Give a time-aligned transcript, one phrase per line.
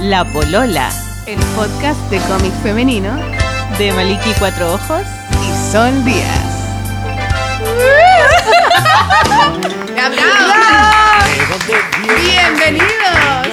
[0.00, 0.90] La Polola,
[1.26, 3.14] El podcast de cómic femenino
[3.76, 5.02] de Maliki Cuatro Ojos.
[5.42, 6.44] y Sol Díaz.
[12.24, 13.46] ¡Bienvenidos!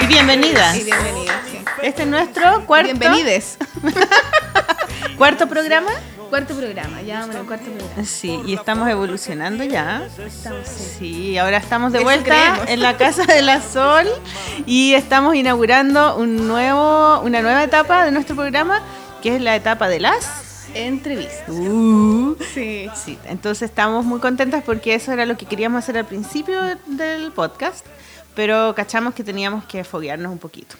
[0.00, 0.76] Y bienvenidas.
[0.76, 1.36] Y bienvenidos.
[1.50, 1.64] sí.
[1.82, 3.58] Este es nuestro cuarto, Bienvenides.
[5.18, 5.90] cuarto programa.
[6.30, 8.04] Cuarto programa, ya vamos en el cuarto programa.
[8.04, 10.06] Sí, y estamos evolucionando ya.
[10.26, 10.94] Estamos, sí.
[10.98, 12.68] Sí, ahora estamos de Eso vuelta creemos.
[12.68, 14.06] en la Casa de la Sol
[14.66, 18.82] y estamos inaugurando un nuevo, una nueva etapa de nuestro programa,
[19.22, 20.66] que es la etapa de las...
[20.74, 21.48] Entrevistas.
[21.48, 22.90] Uh, Sí.
[22.94, 27.32] Sí, entonces estamos muy contentas porque eso era lo que queríamos hacer al principio del
[27.32, 27.86] podcast,
[28.34, 30.76] pero cachamos que teníamos que foguearnos un poquito.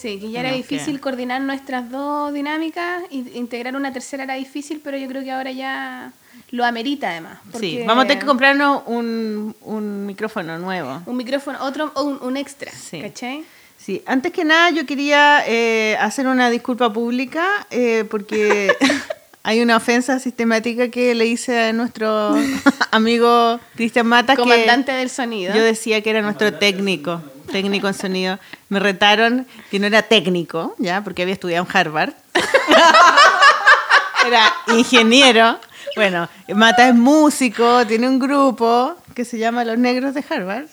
[0.00, 4.24] Sí, que ya era No, difícil que- coordinar nuestras dos dinámicas y integrar una tercera
[4.24, 6.12] era difícil, pero yo creo que ahora ya
[6.52, 7.38] lo amerita además.
[7.58, 11.02] Sí, vamos a tener que comprarnos un, un micrófono nuevo.
[11.06, 13.00] Un micrófono, otro, o un, un extra, Sí.
[13.00, 13.44] ¿cachai?
[13.76, 18.72] Sí, antes que nada yo quería eh, hacer una disculpa pública eh, porque
[19.42, 22.34] hay una ofensa sistemática que le hice a nuestro
[22.90, 24.34] amigo Cristian Mata.
[24.34, 25.54] que- Comandante del sonido.
[25.54, 28.38] Yo decía que era nuestro técnico, técnico en sonido.
[28.68, 32.12] Me retaron que no era técnico, ya, porque había estudiado en Harvard.
[34.26, 35.58] Era ingeniero.
[35.96, 40.66] Bueno, Mata es músico, tiene un grupo que se llama Los Negros de Harvard.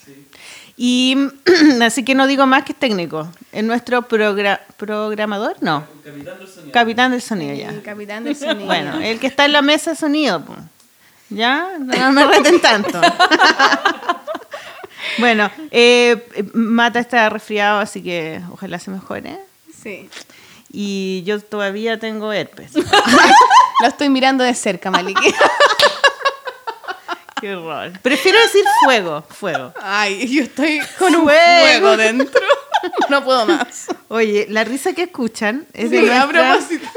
[0.76, 1.16] Y
[1.82, 3.28] así que no digo más que es técnico.
[3.50, 5.84] Es nuestro progra- programador, no.
[6.72, 7.54] Capitán del sonido.
[7.54, 7.70] ya.
[7.70, 8.66] El capitán del sonido.
[8.66, 10.42] Bueno, el que está en la mesa de sonido.
[11.30, 11.66] ¿Ya?
[11.78, 13.00] No me reten tanto.
[15.18, 19.38] bueno, eh, Mata está resfriado, así que ojalá se mejore.
[19.82, 20.08] Sí.
[20.70, 22.72] Y yo todavía tengo herpes.
[22.74, 25.32] Lo estoy mirando de cerca, Maliki.
[27.40, 27.92] Qué horror.
[28.02, 29.72] Prefiero decir fuego, fuego.
[29.80, 31.60] Ay, yo estoy con un Fuego.
[31.62, 32.42] fuego dentro.
[33.08, 33.86] No puedo más.
[34.08, 36.88] Oye, la risa que escuchan es de Sí, a nuestra- propósito.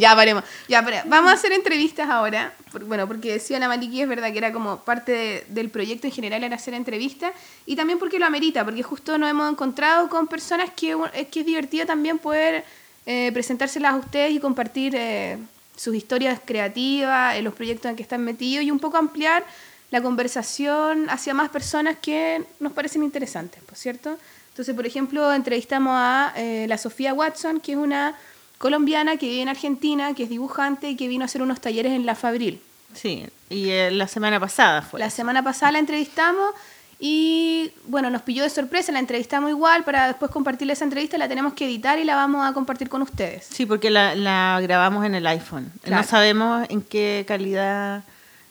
[0.00, 0.42] Ya, paremos.
[0.68, 1.04] Ya, para.
[1.04, 2.52] Vamos a hacer entrevistas ahora.
[2.86, 6.12] Bueno, porque decía la Maliki, es verdad que era como parte de- del proyecto en
[6.12, 7.32] general era hacer entrevistas.
[7.66, 11.40] Y también porque lo amerita, porque justo nos hemos encontrado con personas que es que
[11.40, 12.64] es divertido también poder
[13.06, 15.38] eh, presentárselas a ustedes y compartir eh,
[15.76, 19.44] sus historias creativas, eh, los proyectos en que están metidos y un poco ampliar
[19.90, 24.16] la conversación hacia más personas que nos parecen interesantes, ¿por cierto?
[24.50, 28.14] Entonces, por ejemplo, entrevistamos a eh, la Sofía Watson, que es una
[28.60, 31.92] colombiana que vive en Argentina, que es dibujante y que vino a hacer unos talleres
[31.92, 32.60] en La Fabril.
[32.92, 35.00] Sí, y eh, la semana pasada fue.
[35.00, 36.50] La semana pasada la entrevistamos
[36.98, 41.26] y, bueno, nos pilló de sorpresa, la entrevistamos igual, para después compartirle esa entrevista, la
[41.26, 43.46] tenemos que editar y la vamos a compartir con ustedes.
[43.50, 45.72] Sí, porque la, la grabamos en el iPhone.
[45.80, 46.02] Claro.
[46.02, 48.04] No sabemos en qué calidad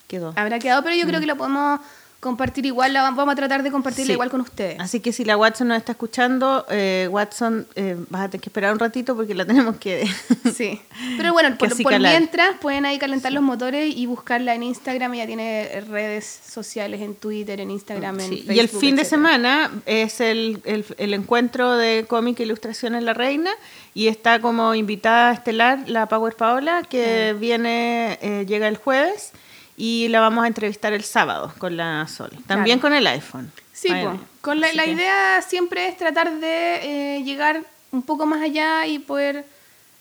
[0.08, 0.34] quedó.
[0.36, 1.82] Habrá quedado, pero yo creo que lo podemos
[2.20, 4.12] compartir igual, la vamos a tratar de compartirla Sí.
[4.14, 4.78] igual con ustedes.
[4.80, 8.50] Así que si la Watson nos está escuchando, eh, Watson, eh, vas a tener que
[8.50, 10.06] esperar un ratito porque la tenemos que...
[10.54, 10.82] Sí,
[11.18, 15.14] pero bueno, por, por mientras pueden ahí calentar los motores y buscarla en Instagram.
[15.14, 18.56] Ella tiene redes sociales en Twitter, en Instagram, en Sí, Facebook.
[18.56, 23.06] y el fin de semana es el, el- el encuentro de cómic e ilustración en
[23.06, 23.52] La Reina
[23.94, 29.32] y está como invitada estelar la Power Paola que viene, eh, llega el jueves
[29.80, 32.30] y la vamos a entrevistar el sábado con la Sol.
[32.46, 32.82] También Claro.
[32.82, 33.52] con el iPhone.
[33.74, 34.20] Sí, viene.
[34.42, 38.86] con la, la que- idea siempre es tratar de eh, llegar un poco más allá
[38.86, 39.46] y poder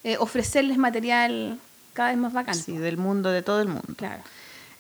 [0.04, 1.58] eh, ofrecerles material
[1.94, 2.54] cada vez más bacán.
[2.56, 3.94] Sí, del mundo, de todo el mundo.
[3.96, 4.22] Claro.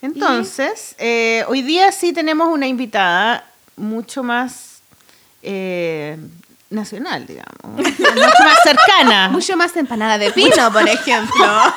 [0.02, 3.44] Entonces, eh, hoy día sí tenemos una invitada
[3.76, 4.80] mucho más
[5.42, 6.16] eh,
[6.70, 7.54] nacional, digamos,
[7.98, 9.28] mucho más cercana.
[9.30, 11.46] Mucho más empanada de pino, por ejemplo.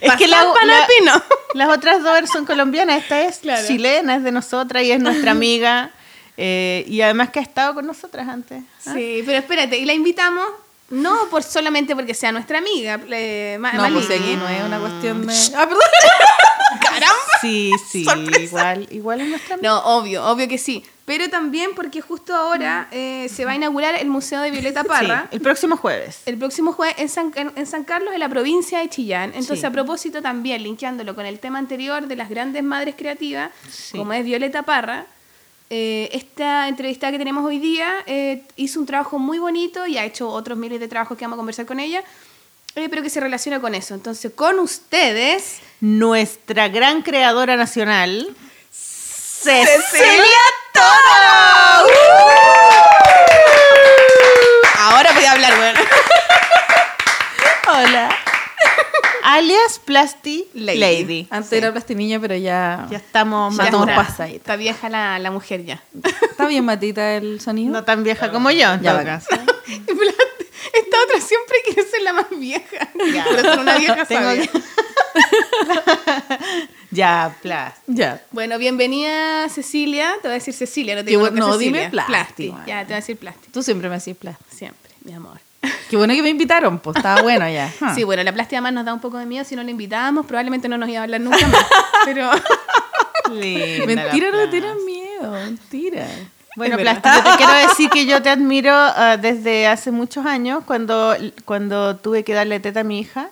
[0.00, 1.22] Es que la, empanada la- de pino.
[1.54, 3.66] las otras dos son colombianas, esta es Claro.
[3.66, 5.90] chilena, es de nosotras y es nuestra amiga.
[6.36, 8.62] eh, y además que ha estado con nosotras antes.
[8.86, 8.92] ¿ah?
[8.94, 10.46] Sí, pero espérate, y la invitamos
[10.90, 12.98] no por solamente porque sea nuestra amiga.
[13.10, 15.34] eh, Ma- No, pues aquí no es una cuestión de...
[15.56, 15.82] Ah, perdón.
[16.80, 17.16] Caramba.
[17.40, 18.40] Sí, sí, Sorpresa.
[18.42, 19.68] igual, igual es nuestra amiga.
[19.70, 20.84] No, obvio, obvio que sí.
[21.08, 25.22] Pero también porque justo ahora eh, se va a inaugurar el Museo de Violeta Parra.
[25.22, 26.20] Sí, el próximo jueves.
[26.26, 29.30] El próximo jueves en San, en, en San Carlos, en la provincia de Chillán.
[29.30, 29.66] Entonces, Sí.
[29.66, 33.96] a propósito, también linkeándolo con el tema anterior de las grandes madres creativas, Sí.
[33.96, 35.06] como es Violeta Parra,
[35.70, 40.04] eh, esta entrevista que tenemos hoy día eh, hizo un trabajo muy bonito y ha
[40.04, 42.02] hecho otros miles de trabajos que vamos a conversar con ella,
[42.74, 43.94] eh, pero que se relaciona con eso.
[43.94, 48.34] Entonces, con ustedes, Nuestra gran creadora nacional,
[48.70, 50.42] Cecilia
[50.78, 51.92] Toro.
[54.78, 55.80] Ahora voy a hablar, bueno.
[57.72, 58.08] Hola.
[59.24, 60.78] alias Plasti Lady.
[60.78, 61.26] Lady.
[61.30, 61.56] Antes Sí.
[61.56, 62.86] era plastiniña, pero ya...
[62.90, 63.88] Ya estamos Ya maduras.
[63.98, 65.82] estamos está, vieja la, la mujer ya.
[66.22, 67.72] ¿Está bien, Matita, el sonido?
[67.72, 69.28] No tan vieja como yo, en Ya, todo caso.
[69.66, 72.88] Esta otra siempre quiere ser la más vieja.
[73.14, 73.24] Ya.
[73.28, 74.46] Pero ser una vieja Tengo sabia.
[74.46, 74.62] que-
[76.90, 77.80] ya, Plasti.
[77.86, 78.22] Ya.
[78.30, 80.14] Bueno, bienvenida Cecilia.
[80.22, 81.88] Te voy a decir Cecilia, no te digo no, Cecilia.
[81.88, 82.66] dime Plasti, bueno.
[82.66, 83.48] Ya, te voy a decir Plasti.
[83.50, 84.44] Tú siempre me decís plasti.
[84.50, 85.38] Siempre, mi amor.
[85.90, 87.72] Qué bueno que me invitaron, pues estaba bueno ya.
[87.94, 89.44] Sí, bueno, la Plasti además nos da un poco de miedo.
[89.44, 91.66] Si no la invitábamos, probablemente no nos iba a hablar nunca más.
[92.04, 92.30] Pero
[93.32, 94.50] Linda Mentira, no Plasti.
[94.50, 96.06] tienen miedo, mentira.
[96.56, 96.76] Bueno.
[96.76, 101.14] Plasti, yo te quiero decir que yo te admiro ah, desde hace muchos años, cuando,
[101.44, 103.30] cuando tuve que darle teta a mi hija.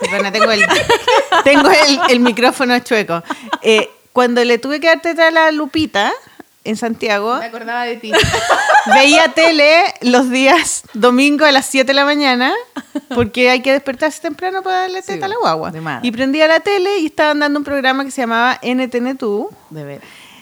[0.00, 0.64] Perdona, tengo el,
[1.44, 3.22] tengo el, el micrófono chueco.
[3.62, 6.12] Eh, cuando le tuve que dar teta a la Lupita
[6.64, 8.12] en Santiago, me acordaba de ti.
[8.94, 12.52] veía tele los días domingo a las 7 de la mañana,
[13.14, 15.72] porque hay que despertarse temprano para darle Sí, teta a la guagua.
[16.02, 19.84] Y prendía la tele y estaban dando un programa que se llamaba NTN Tú De
[19.84, 20.00] ver.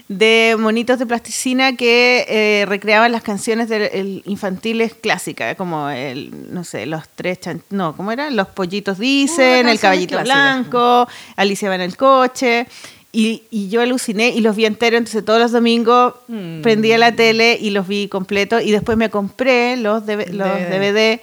[0.09, 6.53] De monitos de plasticina que eh, recreaban las canciones de, el- infantiles clásicas, como el,
[6.53, 8.35] no sé, los tres chan- no, ¿cómo eran?
[8.35, 10.35] Los pollitos dicen, el caballito clásica.
[10.35, 12.67] blanco, Alicia va en el coche.
[13.11, 16.61] Y, y yo aluciné y los vi enteros, entonces todos los domingos Mm.
[16.61, 20.79] prendía la tele y los vi completos y después me compré los, DV los DVD.
[20.79, 21.21] DVD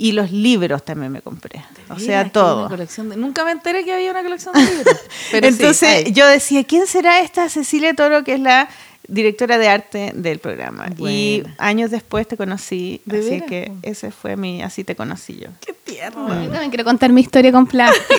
[0.00, 1.64] y los libros también me compré.
[1.90, 2.60] O sea, todo.
[2.60, 4.96] una colección de- Nunca me enteré que había una colección de libros.
[5.32, 8.68] Pero Entonces yo decía, ¿quién será esta Cecilia Toro que es la
[9.08, 10.86] directora de arte del programa?
[10.98, 13.48] Y años después te conocí, ¿De así veras?
[13.48, 15.48] que ese fue mi, así te conocí yo.
[15.66, 16.28] Qué tierno.
[16.28, 17.98] Yo también quiero contar mi historia con Plasti.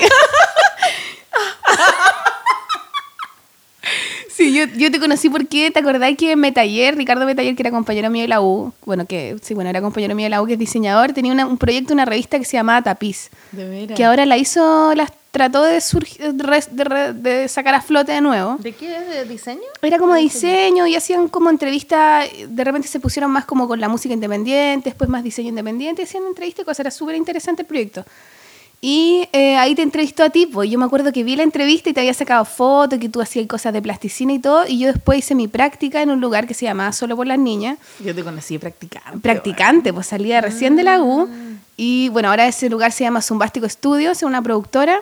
[4.35, 8.09] Sí, yo, yo te conocí porque te acordás que Metaller, Ricardo Metaller, que era compañero
[8.09, 10.53] mío de la U, bueno, que sí, bueno, era compañero mío de la U, que
[10.53, 13.97] es diseñador, tenía una- un proyecto, una revista que se llamaba Tapiz, De veras.
[13.97, 18.19] que ahora la hizo, las trató de, surgir, de, de de sacar a flote de
[18.21, 18.55] nuevo.
[18.59, 18.99] ¿De qué?
[18.99, 19.61] ¿De diseño?
[19.81, 23.87] Era como diseño y hacían como entrevistas, de repente se pusieron más como con la
[23.89, 28.03] música independiente, después más diseño independiente, hacían entrevistas y cosas, era súper interesante el proyecto.
[28.81, 31.89] Y eh, ahí te entrevistó a ti, pues yo me acuerdo que vi la entrevista
[31.89, 34.93] y te había sacado fotos, que tú hacías cosas de plasticina y todo, y yo
[34.93, 38.15] después hice mi práctica en un lugar que se llamaba Solo por las Niñas, Yo
[38.15, 39.19] te conocí practicante.
[39.19, 41.27] practicante, pues salía recién de la U,
[41.75, 45.01] y bueno, ahora ese lugar se llama Zumbástico Studios, es una productora,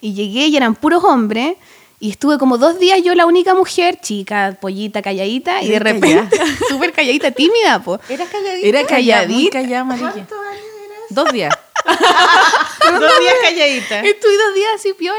[0.00, 1.56] y llegué y eran puros hombres.
[2.00, 6.38] Y estuve como dos días yo la única mujer, chica, pollita, calladita, y de repente,
[6.68, 8.00] súper calladita, tímida, pues.
[8.08, 8.66] ¿Eras calladita?
[8.68, 9.34] Era calladita.
[9.34, 10.12] Muy callada, amarilla.
[10.12, 11.00] ¿Cuántos años eras?
[11.10, 11.54] Dos días.
[13.00, 14.00] Dos días calladita.
[14.00, 15.18] Estuve dos días así piola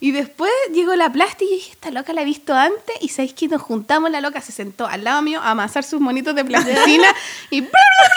[0.00, 3.34] y después llegó la plástica y dije, esta loca la he visto antes y sabéis
[3.34, 6.44] que nos juntamos, la loca se sentó al lado mío a amasar sus monitos de
[6.44, 7.08] plasticina
[7.50, 8.08] y bla, bla,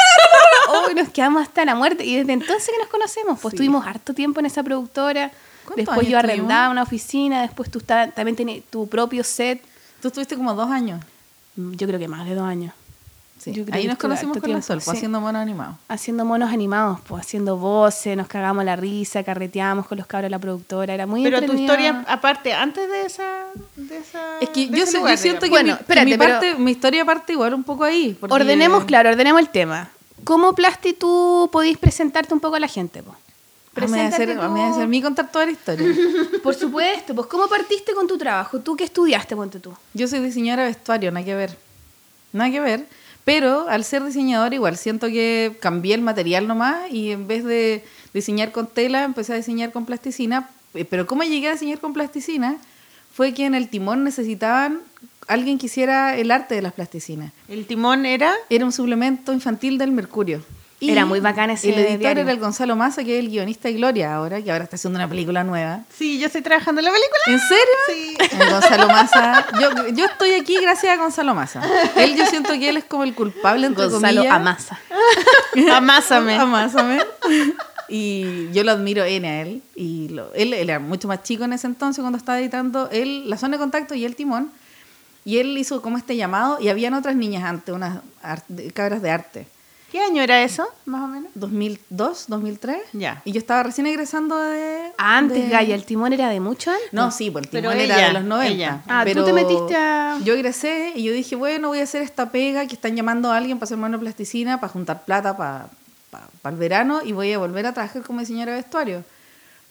[0.71, 0.79] bla.
[0.79, 3.57] Oh, nos quedamos hasta la muerte y desde entonces que nos conocemos, pues Sí.
[3.57, 5.31] tuvimos harto tiempo en esa productora,
[5.65, 9.61] ¿Cuántos después yo arrendaba una oficina, después tú también tenías tu propio set,
[10.01, 11.01] Tú estuviste como dos años.
[11.55, 12.73] yo creo que más de dos años.
[13.43, 13.51] Sí.
[13.51, 14.91] Yo creo Ahí nos conocimos con la Sol, pues, sí.
[14.91, 15.75] haciendo monos animados.
[15.89, 20.29] Haciendo monos animados, pues haciendo voces, nos cagamos la risa, carreteábamos con los cabros de
[20.29, 23.45] la productora, era muy Pero tu historia, aparte, antes de esa...
[23.75, 25.49] De esa Es que de yo, ese sé- lugar, yo siento que.
[25.49, 28.15] Bueno, mi, espérate, mi, pero- parte, mi historia parte igual un poco ahí.
[28.19, 29.89] porque- Ordenemos, claro, ordenemos el tema.
[30.23, 33.03] ¿Cómo Plasti tú podéis presentarte un poco a la gente?
[33.03, 33.13] Po?
[33.75, 35.87] Ah, me voy a hacer, me voy a hacer mi contar toda la historia.
[36.43, 38.59] Por supuesto, pues ¿cómo partiste con tu trabajo?
[38.59, 39.73] ¿Tú qué estudiaste, ponte tú?
[39.93, 41.57] Yo soy diseñadora de vestuario, nada que ver.
[42.31, 42.85] Nada que ver.
[43.25, 47.83] Pero al ser diseñadora igual siento que cambié el material nomás y en vez de
[48.13, 50.49] diseñar con tela empecé a diseñar con plasticina.
[50.73, 52.57] Eh, Pero cómo llegué a diseñar con plasticina
[53.13, 54.81] fue que en el timón necesitaban
[55.27, 57.31] alguien que hiciera el arte de las plasticinas.
[57.47, 58.33] El timón era...
[58.49, 60.43] Era un suplemento infantil del Mercurio.
[60.91, 62.21] Era muy bacán ese El editor diario.
[62.23, 64.97] era el Gonzalo Massa, que es el guionista de Gloria ahora, que ahora está haciendo
[64.99, 65.81] una película nueva.
[65.97, 67.21] Sí, yo estoy trabajando en la película.
[67.27, 67.73] ¿En serio?
[67.87, 68.35] Sí.
[68.41, 69.45] El Gonzalo Massa.
[69.61, 71.61] Yo, yo estoy aquí gracias a Gonzalo Massa.
[71.95, 74.33] Él, yo siento que él es como el culpable, entre Gonzalo comillas.
[74.35, 74.79] Amasa.
[75.73, 76.35] Amásame.
[76.35, 76.99] Amásame.
[77.89, 79.61] Y yo lo admiro N a él.
[79.75, 83.29] Y lo- él, él era mucho más chico en ese entonces cuando estaba editando él,
[83.29, 84.51] La Zona de Contacto y El Timón.
[85.25, 87.99] Y él hizo como este llamado y habían otras niñas antes, unas
[88.73, 89.47] cabras de arte.
[89.93, 91.29] ¿Qué año era eso, más o menos?
[91.35, 92.77] 2002, 2003.
[92.93, 93.21] Ya.
[93.25, 94.91] Y yo estaba recién egresando de...
[94.97, 96.91] Antes, de- Gaya, el timón era de mucho antes.
[96.91, 98.51] No, sí, pues el Pero timón era ella, de los 90.
[98.55, 98.81] ella.
[98.87, 102.01] Ah, tú pero te metiste a- Yo egresé y yo dije, bueno, voy a hacer
[102.01, 105.67] esta pega que están llamando a alguien para hacer monoplasticina, para juntar plata para,
[106.09, 109.03] para, el verano y voy a volver a trabajar como diseñadora de vestuario.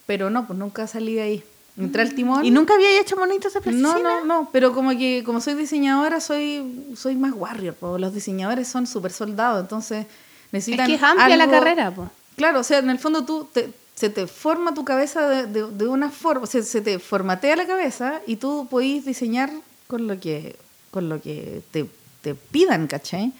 [0.06, 1.44] Pero no, pues nunca salí de ahí.
[1.76, 2.44] Entré al timón.
[2.44, 3.92] ¿Y nunca había hecho monitos de plasticina?
[3.98, 7.96] No, no, no, pero como que como soy diseñadora soy soy más warrior, po.
[7.98, 12.10] los diseñadores son súper soldados, entonces es necesitan que es amplia la carrera, po.
[12.36, 15.70] Claro, o sea, en el fondo tú te, se te forma tu cabeza de, de-
[15.70, 19.50] de una forma, se, se te formatea la cabeza y tú podís diseñar
[19.86, 20.56] con lo que,
[20.90, 21.86] con lo que te,
[22.20, 23.32] te pidan, ¿cachai?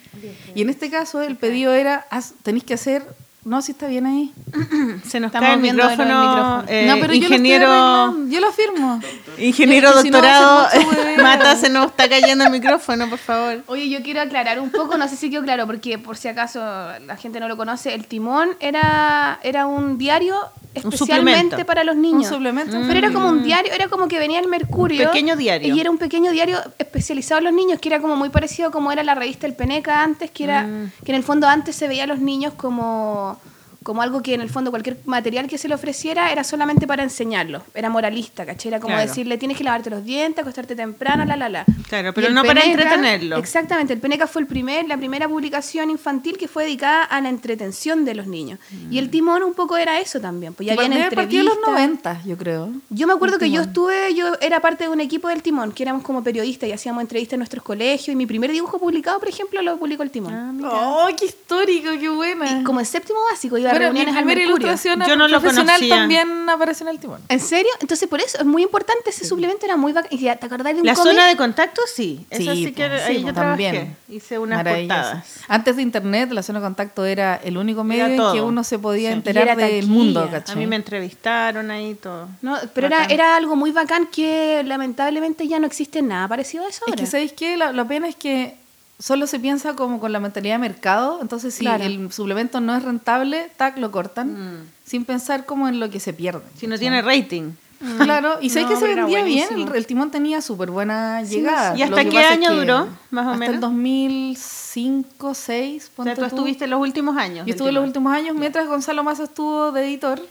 [0.55, 2.07] Y en este caso el pedido era,
[2.43, 3.03] tenéis que hacer,
[3.45, 4.31] no, si está bien ahí.
[5.07, 6.03] Se nos Estamos cae el micrófono.
[6.05, 6.63] micrófono.
[6.67, 9.01] eh, no, pero yo lo ingeniero, yo lo firmo.
[9.37, 10.67] ingeniero Es que si no, doctorado.
[10.89, 11.17] hueveo.
[11.23, 13.63] Mata, se nos está cayendo el micrófono, por favor.
[13.67, 16.59] Oye, yo quiero aclarar un poco, no sé si quedó claro, porque por si acaso
[17.05, 20.35] la gente no lo conoce, el Timón era, era un diario
[20.73, 22.23] especialmente para los niños.
[22.31, 22.77] Un suplemento.
[22.87, 25.01] Pero era como un diario, era como que venía el Mercurio.
[25.01, 25.75] Un pequeño diario.
[25.75, 28.91] Y era un pequeño diario especializado en los niños, que era como muy parecido como
[28.91, 30.91] era la revista El Peneca antes, que era Mm.
[31.05, 33.37] que en el fondo antes se veía a los niños como
[33.83, 37.03] como algo que en el fondo cualquier material que se le ofreciera era solamente para
[37.03, 38.69] enseñarlo, era moralista, ¿cachai?
[38.69, 39.07] Era como Claro.
[39.09, 41.65] decirle tienes que lavarte los dientes, acostarte temprano, la la la.
[41.89, 43.37] Claro, pero no para entretenerlo.
[43.37, 47.29] Exactamente, el Peneca fue el primer, la primera publicación infantil que fue dedicada a la
[47.29, 48.59] entretención de los niños.
[48.89, 51.57] Y el Timón un poco era eso también, pues ya habían de los entrevistas.
[51.67, 52.69] 90, yo creo.
[52.89, 55.83] Yo me acuerdo que yo estuve, yo era parte de un equipo del Timón, que
[55.83, 58.09] éramos como periodistas y hacíamos entrevistas en nuestros colegios.
[58.09, 60.33] Y mi primer dibujo publicado, por ejemplo, lo publicó el Timón.
[60.65, 62.59] Ah, ¡Oh, qué histórico, qué buena!
[62.59, 64.67] Y como en séptimo básico, iba Bueno, reuniones al primera Mercurio.
[64.67, 65.95] ilustración Yo no lo profesional conocía.
[65.97, 67.21] también apareció en el timón.
[67.29, 67.71] ¿En serio?
[67.81, 69.09] Entonces, por eso es muy importante.
[69.09, 70.09] Ese suplemento era muy bacán.
[70.17, 71.11] ¿Te acordás de un La cómic?
[71.13, 72.25] zona de contacto, sí.
[72.29, 73.63] Esa Sí, sí que pues, ahí sí, yo trabajé.
[73.63, 73.97] también.
[74.09, 75.25] Hice unas portadas.
[75.47, 78.79] Antes de internet, la zona de contacto era el único medio en que uno se
[78.79, 80.55] podía enterar era del mundo, A A ¿cachai?
[80.57, 82.27] mí me entrevistaron ahí todo.
[82.41, 83.11] No, pero era, Bacán.
[83.11, 86.95] era algo muy bacán que lamentablemente ya no existe nada parecido a eso Es ahora.
[87.01, 87.57] que, ¿sabéis qué?
[87.57, 88.55] La, la pena es que
[88.99, 91.83] solo se piensa como con la mentalidad de mercado, entonces si Claro.
[91.83, 96.13] el suplemento no es rentable, tac, lo cortan, sin pensar como en lo que se
[96.13, 96.41] pierde.
[96.57, 97.51] Si no tiene rating.
[97.99, 101.77] Claro, y sabéis No, que se vendía bien, el, el timón tenía súper buena llegada.
[101.77, 103.55] ¿Y hasta que qué es año que duró, más o hasta menos?
[103.55, 107.45] el 2005, 2006, O sea, tú estuviste los últimos años.
[107.45, 107.87] Yo estuve los Timón.
[107.89, 110.21] últimos años mientras Gonzalo Mazo estuvo de editor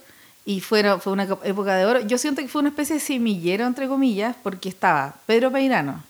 [0.46, 2.00] y fueron, fue una época de oro.
[2.00, 6.02] Yo siento que fue una especie de semillero, entre comillas, porque estaba Pedro Peirano.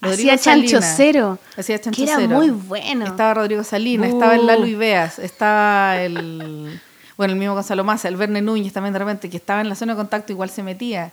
[0.00, 1.38] Rodrigo Hacía Chancho Cero.
[1.56, 2.36] Hacía Chancho Que era Cero.
[2.36, 3.04] muy bueno.
[3.06, 4.14] Estaba Rodrigo Salinas, Uh.
[4.14, 6.80] estaba el Lalo Ibeas, estaba el...
[7.16, 9.74] Bueno, el mismo Gonzalo Maza, el Verne Núñez también de repente, que estaba en la
[9.74, 11.10] zona de contacto, igual se metía.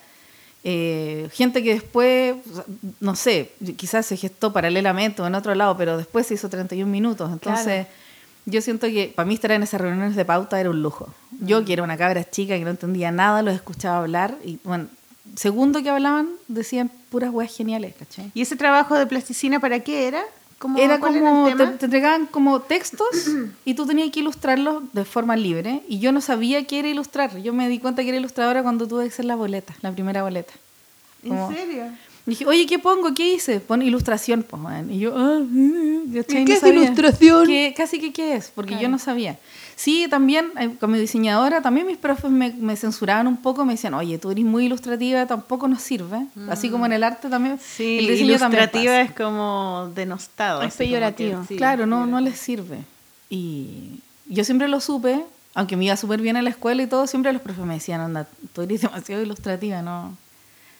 [0.64, 2.36] Eh, gente que después,
[3.00, 6.92] no sé, quizás se gestó paralelamente o en otro lado, pero después se hizo 31
[6.92, 7.32] minutos.
[7.32, 7.88] Entonces,
[8.46, 11.10] yo siento que para mí estar en esas reuniones de pauta era un lujo.
[11.42, 11.66] Yo, Mm.
[11.66, 14.86] que era una cabra chica que no entendía nada, los escuchaba hablar y, bueno,
[15.36, 18.32] segundo que hablaban, decían puras weas geniales, ¿cachai?
[18.34, 20.24] ¿Y ese trabajo de plasticina para qué era?
[20.58, 23.08] ¿Cómo, Era como, te, entregaban como textos
[23.66, 25.82] y tú tenías que ilustrarlos de forma libre.
[25.90, 27.38] Y yo no sabía qué era ilustrar.
[27.42, 30.24] Yo me di cuenta que era ilustradora cuando tuve que hacer la boleta, la primera
[30.24, 30.54] boleta.
[31.28, 31.84] como- ¿En serio?
[32.26, 33.14] Dije, oye, ¿qué pongo?
[33.14, 33.60] ¿Qué hice?
[33.60, 34.90] Pon ilustración, pues, man.
[34.92, 36.38] Y yo, ah, mm, ¿cachai?
[36.38, 36.84] ¿Y No qué es sabía.
[36.84, 37.46] ilustración?
[37.48, 39.38] ¿Qué- casi que qué es, porque yo no sabía.
[39.76, 43.94] Sí, también, eh, como diseñadora, también mis profes me, me censuraban un poco, me decían,
[43.94, 46.26] oye, tú eres muy ilustrativa, tampoco nos sirve.
[46.50, 47.60] Así como en el arte también.
[47.60, 49.02] Sí, el diseño también ilustrativa pasa.
[49.02, 50.62] es como denostado.
[50.62, 51.42] Es peyorativo.
[51.42, 52.80] que sí, claro, no, no les sirve.
[53.30, 57.06] Y yo siempre lo supe, aunque me iba súper bien en la escuela y todo,
[57.06, 60.16] siempre los profes me decían, anda, tú eres demasiado ilustrativa, ¿no?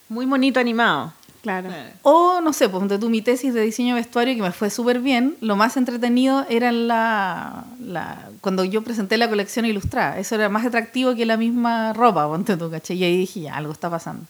[0.08, 1.12] Muy bonito animado.
[1.46, 1.70] Claro.
[2.02, 5.00] O, no sé, ponte tú mi tesis de diseño de vestuario, que me fue súper
[5.00, 7.66] bien, lo más entretenido era la,
[8.42, 10.18] cuando yo presenté la colección ilustrada.
[10.18, 12.98] Eso era más atractivo que la misma ropa, ponte tú, ¿cachai?
[12.98, 14.26] Y ahí dije, ya, algo está pasando.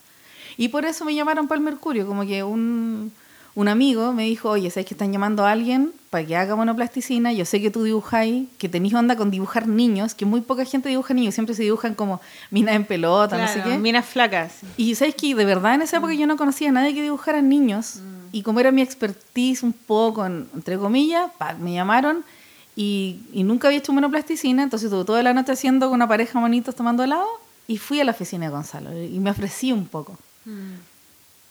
[0.58, 3.14] Y por eso me llamaron para el Mercurio, como que un,
[3.56, 7.32] un amigo me dijo, oye, ¿sabes que están llamando a alguien para que haga monoplasticina?
[7.32, 10.90] Yo sé que tú dibujáis, que tenés onda con dibujar niños, que muy poca gente
[10.90, 12.20] dibuja niños, siempre se dibujan como
[12.52, 13.78] minas en pelota, no sé Claro, qué.
[13.78, 14.56] Minas flacas.
[14.76, 17.42] Y sabes que de verdad en esa época yo no conocía a nadie que dibujara
[17.42, 18.00] niños.
[18.34, 22.26] Y como era mi expertise un poco, en- entre comillas, pa, me llamaron
[22.76, 24.64] y, y nunca había hecho monoplasticina.
[24.64, 27.26] Entonces tuve toda la noche haciendo con una pareja monitos tomando helado
[27.68, 30.18] y fui a la oficina de Gonzalo y me ofrecí un poco.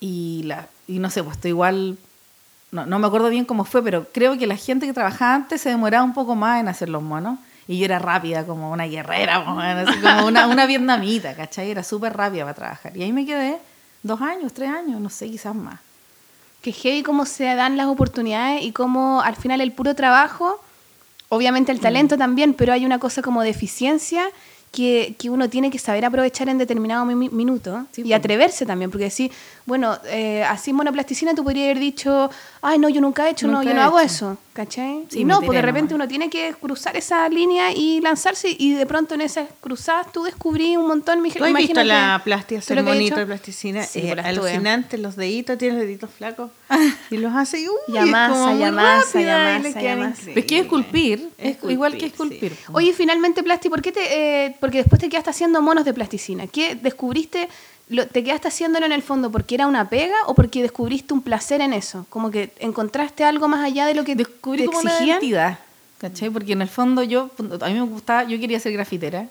[0.00, 1.98] Y, la, y no sé, pues estoy igual,
[2.70, 5.60] no, no me acuerdo bien cómo fue, pero creo que la gente que trabajaba antes
[5.60, 7.38] se demoraba un poco más en hacer los monos.
[7.66, 11.70] Y yo era rápida, como una guerrera, como, así como una, una vietnamita, ¿cachai?
[11.70, 12.94] Era súper rápida para trabajar.
[12.94, 13.58] Y ahí me quedé
[14.02, 15.80] dos años, tres años, no sé, quizás más.
[16.60, 20.60] que heavy cómo se dan las oportunidades y cómo al final el puro trabajo,
[21.30, 24.26] obviamente el talento también, pero hay una cosa como de eficiencia
[24.74, 28.90] que, que uno tiene que saber aprovechar en determinado mi- minuto Sí, y atreverse también,
[28.90, 29.30] porque si,
[29.66, 32.30] bueno, eh, así monoplasticina tú podrías haber dicho,
[32.62, 34.06] ay, no, yo nunca he hecho, no, yo he no hago hecho.
[34.06, 35.04] eso, ¿cachai?
[35.08, 36.04] Sí, Y no, pues de repente nomás.
[36.06, 40.24] uno tiene que cruzar esa línea y lanzarse y de pronto en esas cruzadas tú
[40.24, 43.14] descubrí un montón, mi ¿Tú has visto la plastia ¿tú hacer lo que he bonito
[43.14, 43.20] hecho?
[43.20, 43.82] de plasticina?
[43.84, 46.50] Sí, es pues alucinante, los deditos, tiene los deditos flacos
[47.10, 50.30] y los hace y, uy, Y es amasa, como y muy amasa, y amasa, amasa.
[50.34, 52.56] Es que esculpir, es igual que esculpir.
[52.72, 56.46] Oye, finalmente, Plasti, ¿por qué, te, eh, porque después te quedaste haciendo monos de plasticina.
[56.46, 57.50] ¿Qué descubriste?
[57.90, 61.20] Lo, ¿Te quedaste haciéndolo en el fondo porque era una pega o porque descubriste un
[61.20, 62.06] placer en eso?
[62.08, 65.18] Como que encontraste algo más allá de lo que Descubrí te como una exigían.
[65.18, 65.58] identidad,
[65.98, 66.30] ¿cachai?
[66.30, 67.28] Porque en el fondo yo,
[67.60, 69.26] a mí me gustaba, yo quería ser grafitera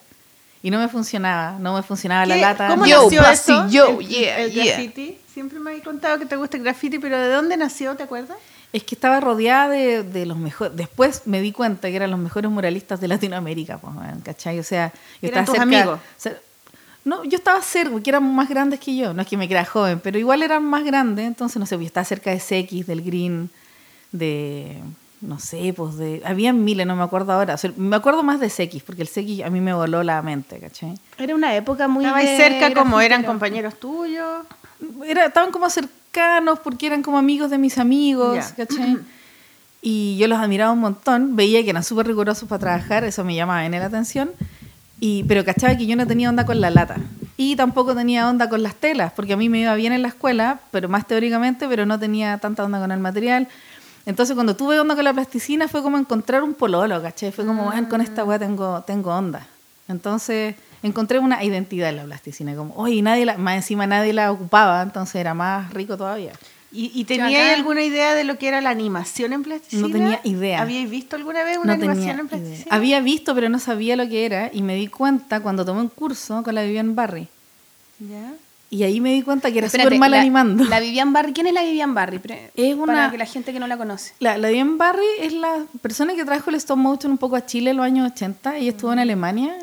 [0.62, 2.68] y no me funcionaba, no me funcionaba la ¿Qué- lata.
[2.68, 3.68] ¿Cómo Yo, nació eso?
[3.70, 4.66] yo, el, yeah, el yeah.
[4.66, 5.18] graffiti.
[5.34, 7.96] Siempre me habéis contado que te gusta el graffiti, pero ¿de dónde nació?
[7.96, 8.38] ¿Te acuerdas?
[8.74, 10.76] Es que estaba rodeada de, de los mejores.
[10.76, 14.60] Después me di cuenta que eran los mejores muralistas de Latinoamérica, pues, ¿cachai?
[14.60, 16.00] O sea, yo Eran estaba tus cerca- amigos.
[16.00, 16.34] o sea,
[17.06, 19.14] no, yo estaba cerca, porque eran más grandes que yo.
[19.14, 21.26] No es que me crea joven, pero igual eran más grandes.
[21.28, 23.50] Entonces, no sé, yo estaba cerca de CX, del Green,
[24.12, 24.80] de.
[25.22, 26.22] No sé, pues de.
[26.26, 27.54] Había miles, no me acuerdo ahora.
[27.54, 30.22] O sea, me acuerdo más de CX, porque el CX a mí me voló la
[30.22, 30.96] mente, ¿cachai?
[31.18, 34.46] Era una época muy Estabais de cerca como eran compañeros tuyos.
[35.06, 35.68] Era, estaban como
[36.14, 38.66] cercanos porque eran como amigos de mis amigos, Ya.
[38.66, 38.98] ¿cachai?
[39.82, 43.36] Y yo los admiraba un montón, veía que eran súper rigurosos para trabajar, eso me
[43.36, 44.32] llamaba en la atención,
[45.02, 46.96] y, pero cachaba que yo no tenía onda con la lata.
[47.36, 50.08] Y tampoco tenía onda con las telas, porque a mí me iba bien en la
[50.08, 53.50] escuela, pero más teóricamente, pero no tenía tanta onda con el material.
[54.06, 57.32] Entonces cuando tuve onda con la plasticina fue como encontrar un pololo, ¿cachai?
[57.32, 59.46] Fue como, "Weón, con esta weá tengo, tengo onda.
[59.90, 64.32] Entonces encontré una identidad en la plasticina, como, oye, nadie la, más encima nadie la
[64.32, 66.34] ocupaba, entonces era más rico todavía.
[66.76, 67.34] ¿Y, y bacán.
[67.60, 69.82] alguna idea de lo que era la animación en plasticina?
[69.88, 70.60] No tenía idea.
[70.62, 72.40] ¿Habíais visto alguna vez una no tenía animación en idea.
[72.40, 72.76] plasticina?
[72.76, 75.90] Había visto, pero no sabía lo que era, y me di cuenta cuando tomé un
[75.90, 77.28] curso con la Vivian Barry.
[78.00, 78.34] ¿Ya?
[78.72, 80.64] Y ahí me di cuenta que era súper mal la- animando.
[80.66, 82.18] La Vivian Barry, ¿quién es la Vivian Barry?
[82.18, 84.14] Pre- Es una- Para que la gente que no la conoce.
[84.20, 87.46] La, la Vivian Barry es la persona que trajo el stop motion un poco a
[87.46, 88.58] Chile en los años 80.
[88.58, 89.56] Ella estuvo en Alemania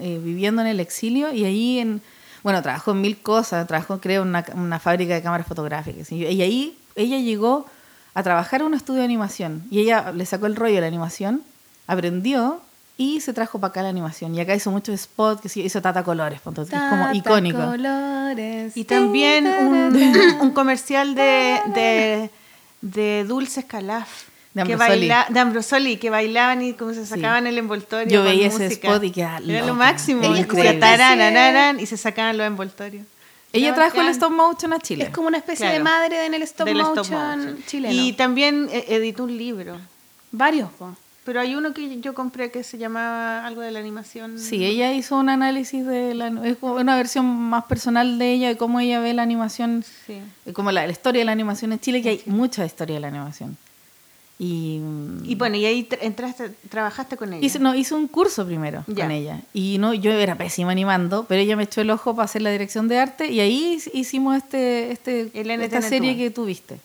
[0.00, 2.00] eh, viviendo en el exilio y ahí, en,
[2.42, 3.66] bueno, trabajó en mil cosas.
[3.66, 6.10] Trabajó, creo, en una, una fábrica de cámaras fotográficas.
[6.12, 7.66] Y, y ahí ella llegó
[8.14, 9.64] a trabajar en un estudio de animación.
[9.70, 11.42] Y ella le sacó el rollo de la animación,
[11.86, 12.60] aprendió
[12.96, 14.34] y se trajo para acá la animación.
[14.34, 17.58] Y acá hizo muchos spots, que hizo Tata Colores, es como icónico.
[17.58, 18.76] Colores.
[18.76, 22.30] Y también un, un comercial de, de,
[22.80, 24.27] de Dulces Calaf.
[24.62, 25.08] De que Ambrosoli.
[25.08, 28.08] baila- de Ambrosoli, que bailaban y como se sacaban el envoltorio.
[28.08, 28.88] Yo veía ese música.
[28.88, 30.22] spot y quedaba Era lo máximo.
[30.22, 33.06] Ella y tararararán, y se sacaban los envoltorios.
[33.52, 35.04] Ella trajo el stop motion a Chile.
[35.04, 35.84] Es como una especie de Claro.
[35.84, 37.58] madre en el stop, Del motion, stop motion.
[37.66, 37.94] chileno.
[37.94, 39.76] Y también eh, editó un libro.
[40.32, 40.94] Varios, po.
[41.24, 44.38] Pero hay uno que yo compré que se llamaba algo de la animación.
[44.38, 48.56] Sí, ella hizo un análisis de la, es una versión más personal de ella, de
[48.56, 50.20] cómo ella ve la animación, Sí.
[50.46, 53.00] eh, como la, la historia de la animación en Chile, que hay mucha historia de
[53.00, 53.56] la animación.
[54.40, 54.80] Y,
[55.24, 57.44] Y bueno, y ahí tra- entraste, trabajaste con ella.
[57.44, 59.04] hice, no, hice un curso primero Ya.
[59.04, 59.40] con ella.
[59.52, 62.50] Y no, yo era pésima animando, pero ella me echó el ojo para hacer la
[62.50, 66.78] dirección de arte y ahí hicimos este, este, esta serie que tú viste.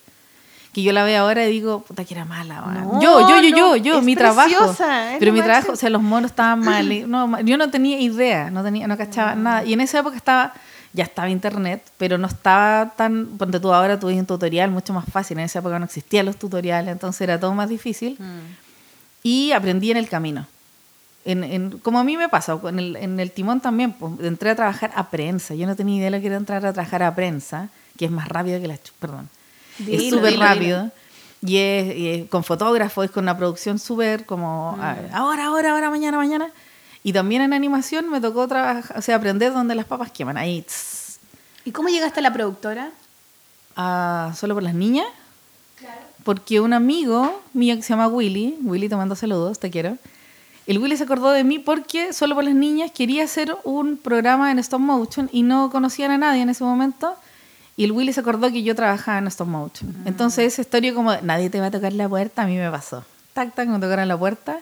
[0.72, 2.60] Que yo la veo ahora y digo, puta que era mala.
[2.60, 4.48] No, yo, yo, yo, no, yo, yo, mi trabajo.
[4.48, 7.08] preciosa, es Pero mi trabajo, o sea, los monos estaban mal.
[7.08, 9.64] No, yo no tenía idea, no tenía, no cachaba nada.
[9.64, 10.52] Y en esa época estaba,
[10.94, 15.04] ya estaba internet, pero no estaba tan, ponte tú ahora tuve un tutorial mucho más
[15.04, 15.38] fácil.
[15.38, 18.16] En esa época no existían los tutoriales, entonces era todo más difícil.
[18.18, 18.64] Mm.
[19.24, 20.46] Y aprendí en el camino.
[21.24, 24.50] En, en- como a mí me pasa, en el, en el timón también, pues, entré
[24.50, 25.54] a trabajar a prensa.
[25.54, 28.10] Yo no tenía idea de lo que era entrar a trabajar a prensa, que es
[28.10, 28.78] más rápido que la...
[28.98, 29.28] Perdón.
[29.80, 30.90] es Dilo, súper dilo, rápido.
[31.46, 35.72] Y es, y es con fotógrafos, es con una producción súper como a- ahora, ahora,
[35.72, 36.50] ahora, mañana, mañana.
[37.04, 40.36] Y también en animación me tocó trabajar, o sea, aprender donde las papas queman.
[40.36, 41.18] Ahí, tss,
[41.64, 42.90] ¿Y cómo llegaste a la productora?
[43.76, 45.06] a- solo por las niñas.
[46.24, 49.98] Porque un amigo mío que se llama Willy, Willy te mando saludos, te quiero.
[50.66, 54.50] El Willy se acordó de mí porque solo por las niñas quería hacer un programa
[54.50, 57.14] en stop motion y no conocían a nadie en ese momento.
[57.76, 59.94] Y el Willy se acordó que yo trabajaba en stop motion.
[60.06, 63.04] Entonces esa historia como nadie te va a tocar la puerta, a mí me pasó.
[63.34, 64.60] Tac, tac, me tocaron la puerta.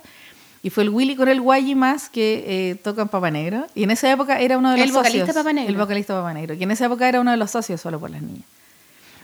[0.63, 3.67] Y fue el Willy con el Guayi más que eh, tocan Papa Negro.
[3.75, 5.37] Y en esa época era uno de los El vocalista socios.
[5.37, 5.71] Papa Negro.
[5.71, 6.57] El vocalista Papa Negro.
[6.57, 8.45] Que en esa época era uno de los socios solo por las niñas.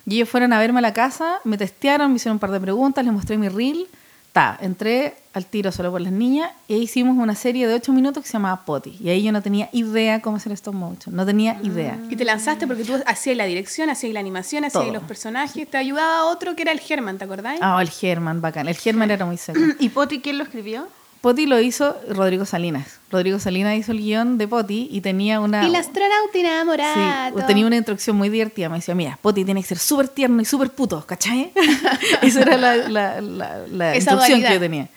[0.05, 2.61] Y ellos fueron a verme a la casa, me testearon, me hicieron un par de
[2.61, 3.87] preguntas, les mostré mi reel.
[4.33, 7.93] Ta, entré al tiro solo por las niñas y ahí hicimos una serie de ocho
[7.93, 8.97] minutos que se llamaba Potty.
[9.01, 11.15] Y ahí yo no tenía idea cómo hacer stop motion.
[11.15, 11.99] No tenía idea.
[12.11, 14.93] Y te lanzaste porque tú hacías la dirección, hacías la animación, hacías Todo.
[14.93, 15.69] los personajes.
[15.69, 17.61] Te ayudaba otro que era el Germán, ¿te acordáis?
[17.63, 18.69] Ah, el German, bacán.
[18.69, 19.61] El German era muy seco.
[19.79, 20.89] ¿Y Poti quién lo escribió?
[21.21, 23.01] Potty lo hizo Rodrigo Salinas.
[23.11, 25.67] Rodrigo Salinas hizo el guion de Potty y tenía una...
[25.67, 27.31] Y la astronauta enamorada.
[27.35, 28.69] Sí, tenía una instrucción muy divertida.
[28.69, 31.53] Me decía, mira, Poti tiene que ser súper tierno y súper puto, ¿cachai?
[32.23, 34.89] Esa era la, la, la- la Esa instrucción que yo tenía.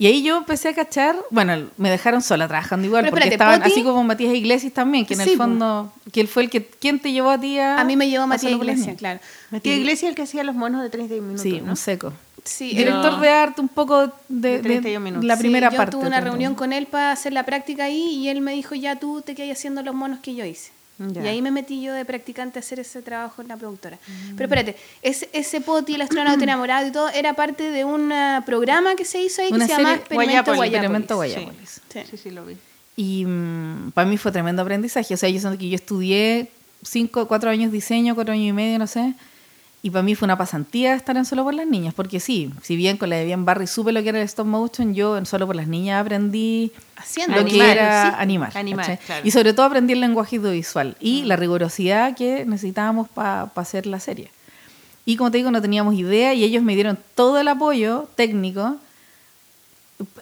[0.00, 3.34] Y ahí yo empecé a cachar, bueno, me dejaron sola trabajando igual, Pero porque espérate,
[3.34, 6.44] estaban Poti- así como Matías Iglesias también, que en Sí, el fondo, que él fue
[6.44, 8.96] el que, ¿quién te llevó a ti a A mí me llevó a Matías Iglesias,
[8.96, 9.18] claro.
[9.50, 11.70] Matías Iglesias el que hacía los monos de 30 minutos, Sí, ¿no?
[11.70, 12.12] un seco.
[12.48, 15.24] Sí, Director de arte, un poco de, De de 31 minutos.
[15.24, 15.92] la Sí, primera yo parte.
[15.92, 16.30] tuve una 31.
[16.32, 19.34] reunión con él para hacer la práctica ahí y él me dijo, ya tú te
[19.34, 20.70] quedas haciendo los monos que yo hice.
[20.98, 21.22] Ya.
[21.22, 23.98] Y ahí me metí yo de practicante a hacer ese trabajo en la productora.
[24.06, 24.34] Mm.
[24.36, 28.42] Pero espérate, ese, ese poti, el astronauta enamorado y todo, era parte de un ah,
[28.44, 31.46] programa que se hizo ahí Una que se llama Experimento Guayápolis, Experimento Guayápolis.
[31.54, 31.80] Guayápolis.
[31.92, 32.00] Sí.
[32.10, 32.56] Sí, sí, lo vi.
[32.96, 33.24] Y
[33.94, 35.14] para mí fue tremendo aprendizaje.
[35.14, 36.50] O sea, yo siento que yo estudié
[36.82, 39.14] cinco, cuatro años diseño, cuatro años y medio, no sé.
[39.80, 42.74] Y para mí fue una pasantía estar en Solo por las Niñas, porque sí, si
[42.74, 45.24] bien con la de Bien Barry supe lo que era el stop motion, yo en
[45.24, 47.36] Solo por las Niñas aprendí Haciendo.
[47.36, 48.16] lo Animar, que era sí.
[48.18, 48.58] animar.
[48.58, 49.26] Animar, claro.
[49.26, 54.00] Y sobre todo aprendí el lenguaje audiovisual y la rigurosidad que necesitábamos para hacer la
[54.00, 54.30] serie.
[55.04, 58.76] Y como te digo, no teníamos idea y ellos me dieron todo el apoyo técnico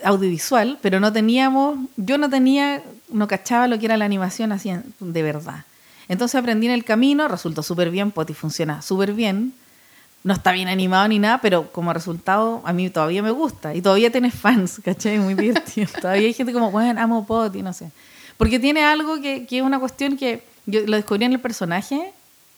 [0.04, 4.70] audiovisual, pero no teníamos, yo no tenía, no cachaba lo que era la animación así
[5.00, 5.64] de verdad.
[6.08, 9.52] Entonces aprendí en el camino, resultó súper bien, Poti funciona súper bien,
[10.22, 13.82] no está bien animado ni nada, pero como resultado a mí todavía me gusta y
[13.82, 15.18] todavía tiene fans, ¿cachai?
[15.18, 15.88] Muy divertido.
[16.00, 17.90] todavía hay gente como, bueno, amo Poti, no sé.
[18.36, 22.12] Porque tiene algo que, que es una cuestión que yo lo descubrí en el personaje,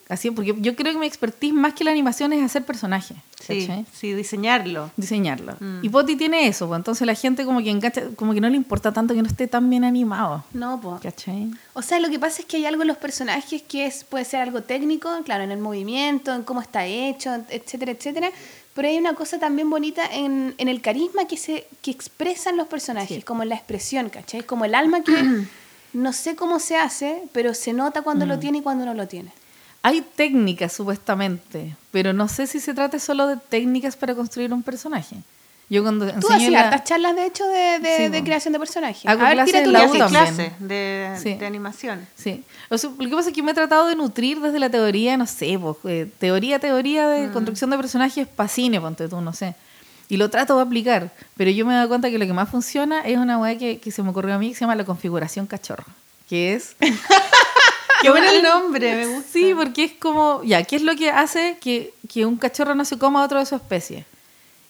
[0.08, 3.14] así, porque yo creo que mi expertise más que la animación es hacer personaje,
[3.46, 3.86] Sí, ¿cachai?
[3.92, 4.90] sí, diseñarlo.
[4.96, 5.54] diseñarlo.
[5.60, 5.80] Mm.
[5.84, 8.56] Y Poti tiene eso, pues entonces la gente como que engancha, como que no le
[8.56, 10.44] importa tanto que no esté tan bien animado.
[10.52, 10.98] No, po.
[11.02, 11.50] ¿Cachai?
[11.74, 14.24] O sea, lo que pasa es que hay algo en los personajes que es, puede
[14.24, 18.30] ser algo técnico, claro, en el movimiento, en cómo está hecho, etcétera, etcétera.
[18.74, 22.68] Pero hay una cosa también bonita en, en el carisma que se que expresan los
[22.68, 23.22] personajes, Sí.
[23.22, 24.42] como en la expresión, ¿cachai?
[24.42, 25.12] Como el alma que
[25.94, 28.28] no sé cómo se hace, pero se nota cuando Mm.
[28.28, 29.32] lo tiene y cuando no lo tiene.
[29.82, 34.62] Hay técnicas supuestamente, pero no sé si se trata solo de técnicas para construir un
[34.62, 35.16] personaje.
[35.70, 38.24] Yo cuando Tú enseño hacías la- hartas charlas, de hecho, de, de- Sí, de po.
[38.24, 39.04] creación de personajes.
[39.06, 39.70] Hago a ver, tira tu
[40.08, 41.34] clases de, Sí.
[41.34, 42.06] de animación.
[42.16, 42.42] Sí.
[42.70, 45.16] O sea, lo que pasa es que me he tratado de nutrir desde la teoría,
[45.18, 49.32] no sé, pues, eh, teoría, teoría de construcción de personajes para cine, ponte tú, no
[49.34, 49.54] sé.
[50.08, 52.48] Y lo trato de aplicar, pero yo me he dado cuenta que lo que más
[52.48, 54.84] funciona es una weá que, que se me ocurrió a mí que se llama la
[54.86, 55.84] configuración cachorro,
[56.30, 56.76] que es...
[58.02, 59.30] Qué bueno el nombre, me gusta.
[59.32, 62.84] Sí, porque es como, ya, ¿qué es lo que hace que, que un cachorro no
[62.84, 64.04] se coma a otro de su especie?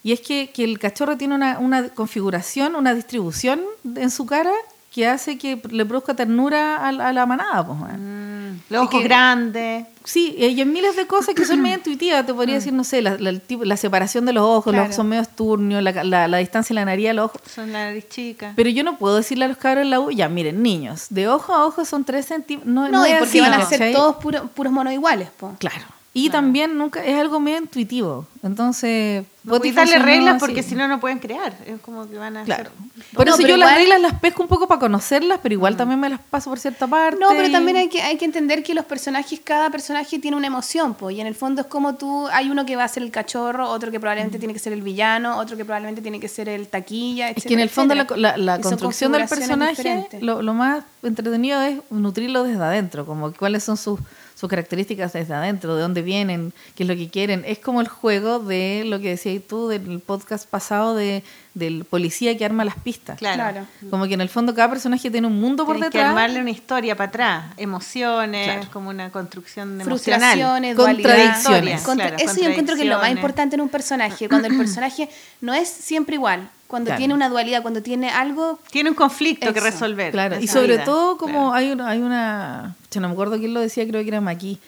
[0.03, 3.61] Y es que, que el cachorro tiene una, una configuración, una distribución
[3.97, 4.53] en su cara
[4.99, 7.65] que hace que le produzca ternura a, la- a la manada.
[7.65, 7.79] Pues.
[7.97, 9.87] Mm, los ojos que- grandes.
[10.03, 12.27] Sí, y hay miles de cosas que son medio intuitivas.
[12.27, 15.23] Te podría decir, no sé, la, la- separación de los ojos, los ojos son medio
[15.23, 17.41] esturnios, la, la, la distancia de la nariz a los ojos.
[17.55, 18.53] Son la nariz chica.
[18.57, 21.29] Pero yo no puedo decirle a los cabros en la U, ya, miren, niños, de
[21.29, 22.73] ojo a ojo son 3 centímetros.
[22.75, 23.93] No, No, y es porque así, van a ser ¿cachai?
[23.95, 25.55] todos puro- puros monos iguales, po.
[25.61, 25.85] Claro.
[26.19, 28.27] Y también nunca es algo medio intuitivo.
[28.43, 30.41] Entonces, No reglas así.
[30.41, 31.57] porque si no, no pueden crear.
[31.67, 32.71] Es como que van a Claro.
[32.71, 33.15] hacer...
[33.15, 36.01] Por No, eso yo las reglas las pesco un poco para conocerlas, pero igual también
[36.01, 37.19] me las paso por cierta parte.
[37.21, 40.47] No, pero también hay que, hay que entender que los personajes, cada personaje tiene una
[40.47, 43.03] emoción, pues, y en el fondo es como tú, hay uno que va a ser
[43.03, 46.29] el cachorro, otro que probablemente tiene que ser el villano, otro que probablemente tiene que
[46.29, 51.61] ser el taquilla, Es que en el fondo la, construcción del personaje, lo más entretenido
[51.63, 54.01] es nutrirlo desde adentro, como cuáles son sus,
[54.39, 57.43] sus características desde adentro, de dónde vienen, qué es lo que quieren.
[57.45, 61.25] Es como el juego de lo que decías tú del podcast pasado de,
[61.55, 63.19] del policía que arma las pistas.
[63.19, 63.37] Claro.
[63.43, 63.67] Claro.
[63.91, 66.11] Como que en el fondo cada personaje tiene un mundo por Tienes que detrás.
[66.11, 67.45] armarle una historia para atrás.
[67.57, 68.69] Emociones, Claro.
[68.73, 69.89] como una construcción emocional.
[69.99, 71.45] frustraciones, Contradicciones.
[71.45, 71.83] dualidad.
[71.83, 74.57] Contra- Claro, eso yo encuentro que es lo más importante en un personaje, cuando el
[74.57, 75.09] personaje
[75.41, 76.99] no es siempre igual, cuando Claro.
[76.99, 80.13] tiene una dualidad, cuando tiene algo Tiene un conflicto que Eso, resolver.
[80.13, 80.85] Claro, y sobre vida.
[80.85, 81.53] todo como Claro.
[81.55, 84.61] hay una, hay una, yo no me acuerdo quién lo decía, creo que era Maki,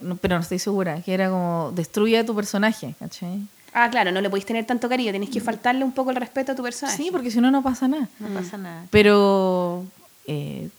[0.00, 3.40] no- pero no estoy segura, que era como destruye a tu personaje, ¿cachai?
[3.78, 6.52] Ah, claro, no le podéis tener tanto cariño, tenés que faltarle un poco el respeto
[6.52, 6.96] a tu personaje.
[6.96, 8.08] Sí, porque si no, no pasa nada.
[8.18, 8.86] No pasa nada.
[8.90, 9.84] Pero,
[10.26, 10.70] eh,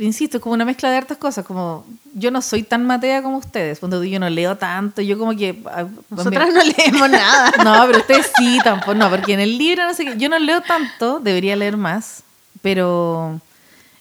[0.00, 3.38] insisto, es como una mezcla de hartas cosas, como yo no soy tan matea como
[3.38, 5.62] ustedes, cuando yo no leo tanto, yo como que...
[5.66, 7.52] ah, Nosotras no leemos nada.
[7.64, 10.38] No, pero ustedes sí, tampoco, no, porque en el libro no sé qué, yo no
[10.38, 12.22] leo tanto, debería leer más,
[12.60, 13.40] pero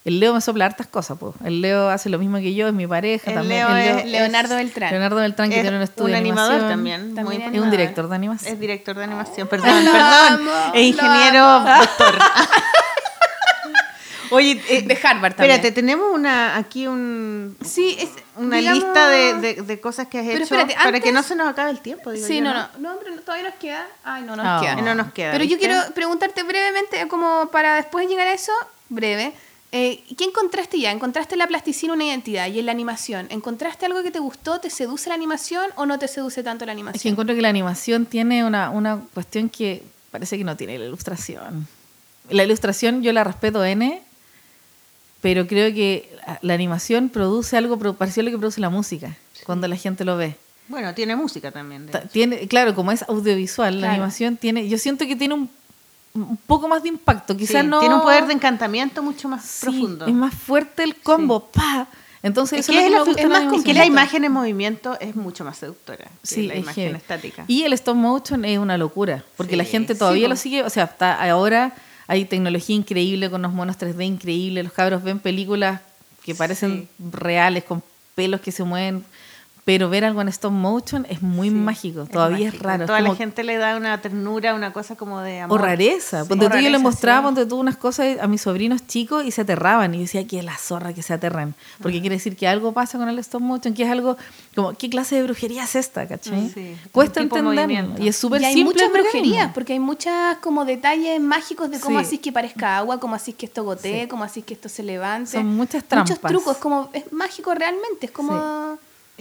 [0.04, 1.36] el Leo me sopla hartas cosas, pues.
[1.46, 3.60] El Leo hace lo mismo que yo, es mi pareja El también.
[3.67, 4.89] Leo el Leo- es- Leonardo Beltrán.
[4.89, 7.13] Leonardo Beltrán, que Es tiene un estudio un de animador animación.
[7.15, 7.54] también.
[7.56, 8.54] Es un director de animación.
[8.54, 10.02] Es director de animación, perdón, perdón.
[10.02, 12.15] amo, es ingeniero doctor.
[14.32, 15.52] Oye, eh, De Harvard también.
[15.58, 20.20] Espérate, tenemos una aquí un, Sí, es, una digamos- lista de, de- de cosas que
[20.20, 22.12] has Pero hecho espérate, para que no se nos acabe el tiempo.
[22.12, 23.88] Digo Sí, yo, no, no, no, pero no, todavía nos queda.
[24.04, 24.60] Ay, no nos Ah.
[24.62, 24.76] queda.
[24.82, 25.32] No nos queda.
[25.34, 28.52] Pero yo quiero preguntarte brevemente, como para después llegar a eso,
[28.89, 29.34] breve.
[29.74, 30.91] Eh, ¿Qué encontraste ya?
[30.91, 33.28] ¿Encontraste en la plasticina una identidad y en la animación?
[33.30, 34.60] ¿Encontraste algo que te gustó?
[34.60, 37.12] ¿Te seduce la animación o no te seduce tanto la Es que animación?
[37.13, 41.67] encuentro que la animación tiene una, una cuestión que parece que no tiene la ilustración.
[42.30, 44.02] La ilustración yo la respeto N,
[45.21, 46.10] pero creo que
[46.41, 50.17] la animación produce algo parecido a lo que produce la música cuando la gente lo
[50.17, 50.36] ve.
[50.67, 51.88] Bueno, tiene música también.
[51.88, 51.99] de.
[52.12, 55.49] Tiene, claro, como es audiovisual, la animación tiene, yo siento que tiene un,
[56.13, 57.36] un poco más de impacto.
[57.36, 57.79] Quizás Sí, no.
[57.79, 60.05] Tiene un poder de encantamiento mucho más Sí, profundo.
[60.05, 61.88] Es más fuerte el combo, pa.
[62.23, 63.63] Entonces Es eso que es lo que me gusta es más animación.
[63.63, 67.43] que la imagen en movimiento es mucho más seductora que Sí, la imagen estática.
[67.47, 70.84] Y el stop motion es una locura, porque la gente todavía lo sigue, o sea,
[70.84, 71.73] hasta ahora
[72.12, 75.80] hay tecnología increíble con los monos 3D increíbles, los cabros ven películas
[76.26, 77.82] que parecen reales, con
[78.15, 79.06] pelos que se mueven,
[79.63, 82.63] pero ver algo en stop motion es muy Sí, mágico, todavía es, mágico.
[82.67, 82.84] raro.
[82.84, 85.60] es Toda como- la gente le da una ternura, una cosa como de amor.
[85.60, 86.24] o rareza.
[86.24, 86.30] Sí.
[86.30, 87.26] Ponte O tú, yo le rareza, mostraba, sí.
[87.26, 89.93] ponte tú unas cosas a mis sobrinos chicos y se aterraban.
[89.93, 91.54] Y decía que la zorra que se aterran.
[91.82, 94.17] Porque quiere decir que algo pasa con el stop motion, que es algo
[94.56, 96.08] como, ¿qué clase de brujería es esta?
[96.08, 96.50] ¿Cachai?
[96.50, 97.95] Sí, Cuesta entenderlo.
[98.04, 98.74] Y es súper y hay simple.
[98.74, 102.06] muchas brujerías, porque hay muchas como detalles mágicos de cómo Sí.
[102.06, 105.32] así que parezca agua, cómo así que esto gotee, cómo así que esto se levante.
[105.32, 106.32] Son muchas Muchos trampas.
[106.32, 108.34] trucos, como es mágico realmente, es como...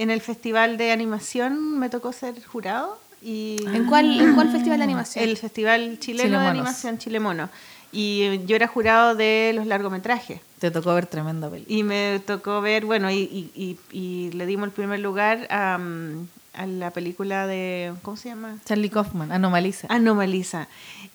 [0.00, 4.78] En el festival de animación me tocó ser jurado y ¿En cuál, ¿En cuál festival
[4.78, 5.22] de animación?
[5.22, 7.50] el festival chileno Chile de animación Chile Mono.
[7.92, 10.40] Y yo era jurado de los largometrajes.
[10.58, 11.76] Te tocó ver tremenda película.
[11.76, 15.76] Y me tocó ver, bueno, y, y- y- y le dimos el primer lugar a,
[15.76, 18.58] mm, a la película de, ¿cómo se llama?
[18.64, 19.86] Charlie Kaufman, Anomaliza.
[19.90, 20.66] Anomalisa.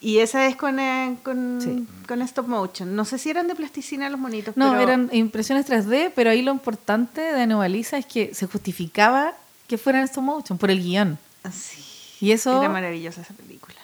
[0.01, 1.85] Y esa es con, eh, con, Sí.
[2.07, 2.95] con stop motion.
[2.95, 6.41] No sé si eran de plasticina los monitos, no, pero eran impresiones 3D, pero ahí
[6.41, 9.33] lo importante de Anomaliza es que se justificaba
[9.67, 11.17] que fueran stop motion por el guion.
[11.51, 11.83] sí,
[12.21, 13.75] Y eso, era maravillosa esa película.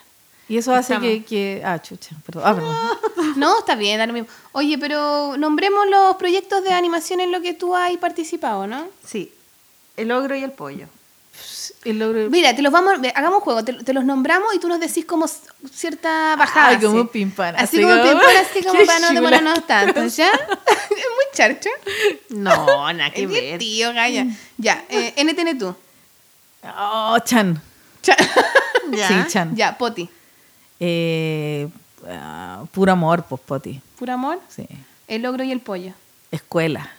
[0.48, 2.44] y eso hace que, que- Ah, chucha, perdón.
[2.46, 2.76] Ah, perdón.
[3.40, 4.28] No, está bien, da lo mismo.
[4.54, 8.86] Oye, pero nombremos los proyectos de animación en lo que tú has participado, ¿no?
[9.06, 9.32] Sí,
[9.98, 10.88] el ogro y el pollo.
[11.86, 14.68] El logro- Mira, te los vamos, hagamos un juego, te, te los nombramos y tú
[14.68, 15.26] nos decís como
[15.72, 16.70] cierta bajada.
[16.70, 17.10] Ay, como así.
[17.12, 20.28] pimpan, Así, así como como- pimpan, así como para no demorarnos tanto, ¿ya?
[20.90, 21.70] es muy charcha.
[22.30, 23.60] No, nada que ver.
[23.60, 24.26] tío, Gaya.
[24.58, 25.76] Ya, eh, NTN tú.
[26.64, 27.62] Oh, Chan.
[28.02, 28.16] Cha-
[28.92, 29.08] Ya.
[29.08, 29.56] Sí, Chan.
[29.56, 30.10] ya, Poti.
[30.80, 31.68] Eh,
[32.10, 33.80] ah, puro amor, pues, Poti.
[33.98, 34.66] Puro amor, Sí.
[35.08, 35.94] el ogro y el pollo.
[36.32, 36.92] Escuela.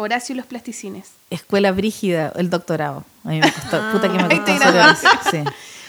[0.00, 1.10] Horacio y los plasticines.
[1.28, 3.04] Escuela brígida, el doctorado.
[3.24, 5.30] A mí me costó, puta que me costó.
[5.30, 5.38] Sí.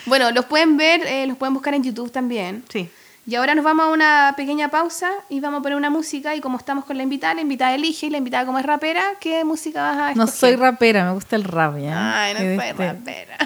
[0.05, 2.63] Bueno, los pueden ver, eh, los pueden buscar en YouTube también.
[2.69, 2.89] Sí.
[3.27, 6.33] Y ahora nos vamos a una pequeña pausa y vamos a poner una música.
[6.35, 9.03] Y como estamos con la invitada, la invitada elige y la invitada, como es rapera,
[9.19, 10.39] ¿qué música vas a No escoger?
[10.39, 12.23] soy rapera, me gusta el rap, ¿ya?
[12.23, 13.37] Ay, no soy este, rapera.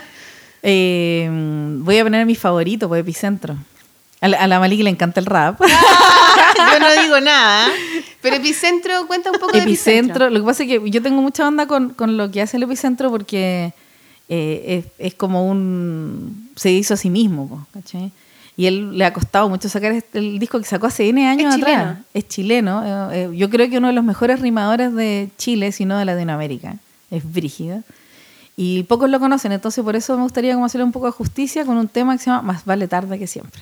[0.62, 1.28] eh,
[1.80, 3.58] voy a poner mi favorito, pues Epicentro.
[4.24, 5.60] A la, a la Maliki le encanta el rap.
[6.72, 7.68] Yo no digo nada.
[8.22, 10.30] Pero Epicentro, cuenta un poco de Epicentro, Epicentro.
[10.30, 12.64] lo que pasa es que yo tengo mucha onda con, con lo que hace el
[12.64, 13.74] Epicentro porque
[14.30, 16.50] eh, es, es como un...
[16.56, 18.12] se hizo a sí mismo, ¿cachai?
[18.56, 21.54] Y él le ha costado mucho sacar este- el disco que sacó hace N años
[21.56, 21.76] Es atrás.
[21.76, 21.98] chileno.
[22.14, 23.10] Es chileno.
[23.12, 26.06] eh, eh, yo creo que uno de los mejores rimadores de Chile, si no de
[26.06, 26.76] Latinoamérica.
[27.12, 27.82] Es brígido.
[28.56, 31.66] Y pocos lo conocen, entonces por eso me gustaría como hacerle un poco de justicia
[31.66, 33.62] con un tema que se llama Más vale tarde que siempre.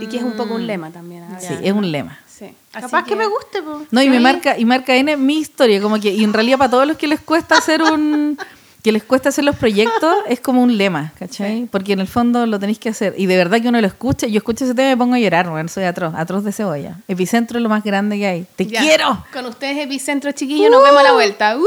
[0.00, 1.24] Y que es un poco un lema también.
[1.24, 2.18] a Sí, es un lema.
[2.26, 2.46] Sí.
[2.72, 3.16] Así Capaz que...
[3.16, 3.82] me guste, po.
[3.90, 6.70] No, y me marca, y marca N mi historia, como que, y en realidad para
[6.70, 8.38] todos los que les cuesta hacer un,
[8.82, 11.68] que les cuesta hacer los proyectos, es como un lema, ¿cachai?
[11.70, 13.14] Porque en el fondo lo tenéis que hacer.
[13.18, 15.18] Y de verdad que uno lo escucha, yo escucho ese tema y me pongo a
[15.18, 16.98] llorar, bueno, soy atroz, atroz de cebolla.
[17.08, 18.46] Epicentro es lo más grande que hay.
[18.56, 18.80] ¡Te Ya.
[18.82, 19.24] quiero!
[19.32, 21.56] Con ustedes, Epicentro, chiquillos, nos vemos a la vuelta.
[21.56, 21.66] ¡Woohoo!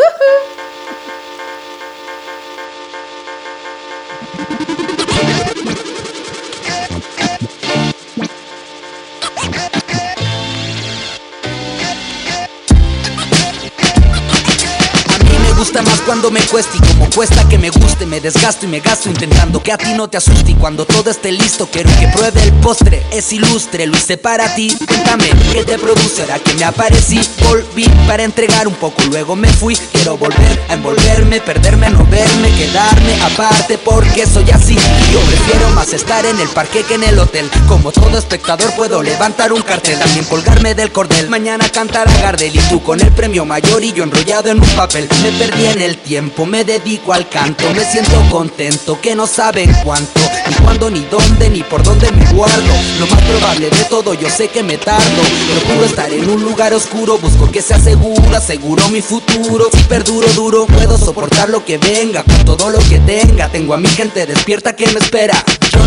[0.84, 0.84] A
[16.05, 19.61] cuando me cuesta y como cuesta que me guste Me desgasto y me gasto intentando
[19.61, 20.51] que a ti no te asuste.
[20.51, 24.53] Y cuando todo esté listo quiero que pruebe el postre Es ilustre, lo hice para
[24.55, 24.75] ti.
[24.87, 27.19] Cuéntame, ¿qué te produce ahora que me aparecí?
[27.43, 29.75] Volví para entregar un poco, luego me fui.
[29.91, 34.75] Quiero volver a envolverme, perderme, no verme Quedarme aparte porque soy así.
[35.11, 37.49] Yo prefiero más estar en el parque que en el hotel.
[37.67, 39.99] Como todo espectador puedo levantar un cartel.
[39.99, 41.29] También colgarme del cordel.
[41.29, 44.69] Mañana cantar a Gardel Y tú con el premio mayor y yo enrollado en un
[44.69, 45.09] papel.
[45.23, 49.73] Me perdí en el tiempo, me dedico al canto Me siento contento que no saben
[49.83, 52.73] cuánto Ni cuándo, ni dónde, ni por dónde me guardo.
[52.99, 55.21] Lo más probable de todo yo sé que me tardo
[55.53, 60.65] Procuro estar en un lugar oscuro Busco que sea seguro, mi futuro Si perduro duro,
[60.67, 64.75] puedo soportar lo que venga Con todo lo que tenga Tengo a mi gente despierta
[64.75, 65.43] que me espera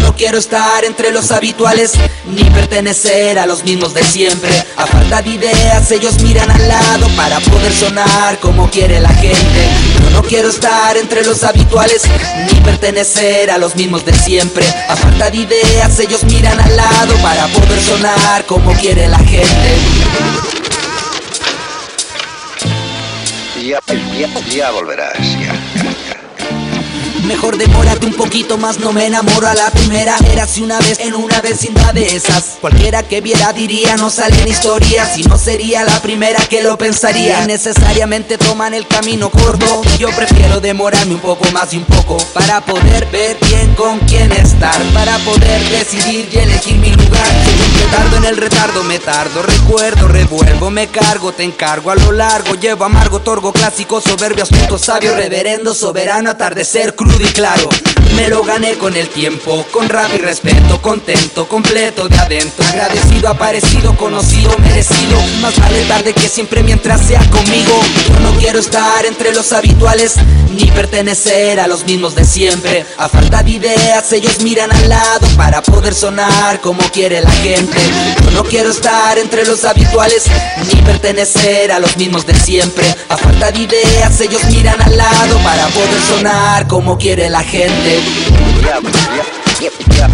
[0.09, 1.92] no quiero estar entre los habituales
[2.25, 4.51] Ni pertenecer a los mismos de siempre.
[4.77, 9.68] A falta de ideas ellos miran al lado Para poder sonar como quiere la gente.
[10.12, 12.03] No quiero estar entre los habituales
[12.51, 14.64] Ni pertenecer a los mismos de siempre.
[14.88, 19.71] A falta de ideas ellos miran al lado Para poder sonar como quiere la gente.
[23.62, 23.81] Ya,
[24.18, 25.67] ya, ya volverás, ya.
[27.24, 30.16] Mejor demórate un poquito más, no me enamoro a la primera.
[30.33, 32.59] Era si una vez en una vecindad de esas.
[32.61, 35.18] Cualquiera que viera diría, no salen historias.
[35.18, 37.46] Y no sería la primera que lo pensaría.
[37.46, 39.83] Necesariamente toman el camino corto.
[39.98, 42.16] Yo prefiero demorarme un poco más y un poco.
[42.35, 44.81] Para poder ver bien con quién estar.
[44.94, 47.28] Para poder decidir y elegir mi lugar.
[47.79, 49.43] Me tardo en el retardo, me tardo.
[49.43, 52.55] Recuerdo, revuelvo, me cargo, te encargo a lo largo.
[52.57, 57.69] Llevo amargo, torgo, clásico, soberbio, astuto, sabio, reverendo, soberano, atardecer, crudo y claro.
[58.17, 62.67] Me lo gané con el tiempo, con rap y respeto, contento, completo de adentro.
[62.67, 65.21] Agradecido, aparecido, conocido, merecido.
[65.41, 67.81] Más vale tarde que siempre mientras sea conmigo.
[68.09, 70.17] Yo no quiero estar entre los habituales,
[70.51, 72.85] ni pertenecer a los mismos de siempre.
[72.97, 77.67] A falta de ideas, ellos miran al lado para poder sonar como quiere la gente.
[78.24, 80.24] Yo no quiero estar entre los habituales,
[80.66, 82.87] ni pertenecer a los mismos de siempre.
[83.09, 88.00] A falta de ideas, ellos miran al lado para poder sonar como quiere la gente.
[88.62, 88.81] Ya,
[89.61, 90.09] ya,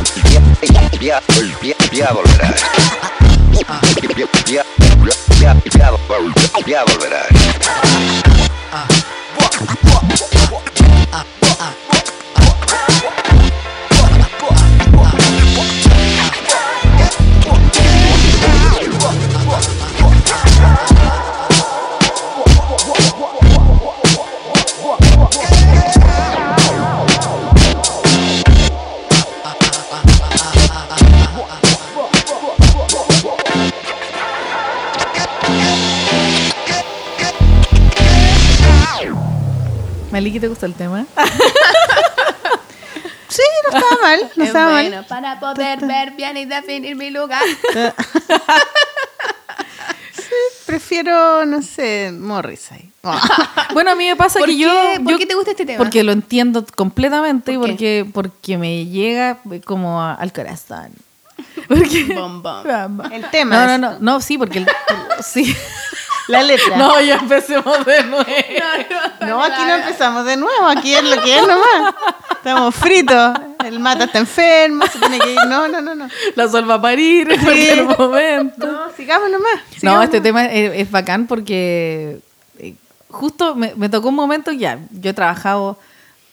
[40.44, 41.06] ¿te gusta el tema?
[43.28, 44.86] Sí, no estaba mal, no Es estaba mal.
[44.88, 47.42] bueno, para poder ver bien y definir mi lugar.
[50.66, 52.90] Prefiero, no sé, Morrissey.
[53.06, 53.68] Ah.
[53.74, 54.62] Bueno, a mí me pasa ¿Por que qué?
[54.62, 54.70] yo...
[55.02, 55.78] ¿Por yo- qué te gusta este tema?
[55.78, 60.90] Porque lo entiendo completamente y porque, porque me llega como a- al corazón.
[61.68, 62.62] Porque, Bom, bom.
[63.12, 64.66] El tema No, no, no, no, sí, porque el,
[65.24, 65.54] sí.
[66.28, 66.76] La letra.
[66.76, 68.24] No, ya empecemos de nuevo.
[69.20, 71.94] No, aquí no empezamos de nuevo, aquí es lo que es nomás.
[72.30, 73.38] Estamos fritos.
[73.64, 75.38] El mata está enfermo, se tiene que ir.
[75.48, 76.08] No, no, no, no.
[76.34, 78.66] La sol va a parir en cualquier momento.
[78.66, 79.60] No, sigamos nomás.
[79.82, 80.22] No, este nomás.
[80.22, 82.20] tema es, es bacán porque
[82.58, 82.74] eh,
[83.08, 84.78] justo me, me tocó un momento ya.
[84.90, 85.78] Yo he trabajado,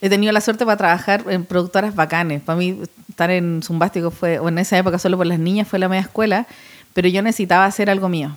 [0.02, 2.42] he tenido la suerte para trabajar en productoras bacanes.
[2.42, 5.80] Para mí, estar en Zumbástico fue, o en esa época solo por las niñas, fue
[5.80, 6.46] la media escuela,
[6.94, 8.36] pero yo necesitaba hacer algo mío.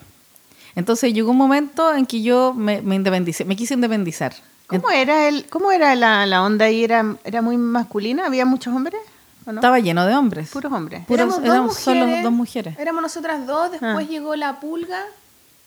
[0.76, 4.34] Entonces llegó un momento en que yo me, me independicé, me quise independizar.
[4.66, 6.82] ¿Cómo era, el, cómo era la, la onda ahí?
[6.84, 8.26] ¿Era, ¿Era muy masculina?
[8.26, 9.00] ¿Había muchos hombres?
[9.46, 9.58] ¿O no?
[9.60, 10.50] Estaba lleno de hombres.
[10.50, 11.02] Puros hombres.
[11.06, 12.22] Puros- Éramos dos éramos solo mujeres.
[12.24, 12.78] dos mujeres.
[12.78, 14.02] Éramos nosotras dos, después Ah.
[14.02, 15.00] llegó la pulga.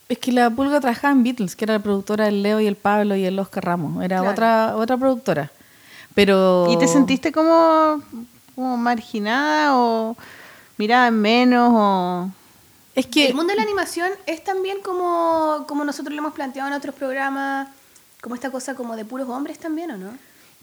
[0.09, 2.77] Es que la Pulga trabajaba en Beatles, que era la productora del Leo y el
[2.77, 4.01] Pablo y el Oscar Ramos.
[4.03, 4.31] Era Claro.
[4.31, 5.51] otra otra productora.
[6.15, 6.67] Pero...
[6.71, 8.01] ¿Y te sentiste como,
[8.55, 10.15] como marginada o
[10.77, 12.29] mirada en menos o...?
[12.97, 13.27] Es que...
[13.27, 16.95] El mundo de la animación es también como, como nosotros lo hemos planteado en otros
[16.95, 17.67] programas,
[18.21, 20.09] como esta cosa como de puros hombres también, ¿o no?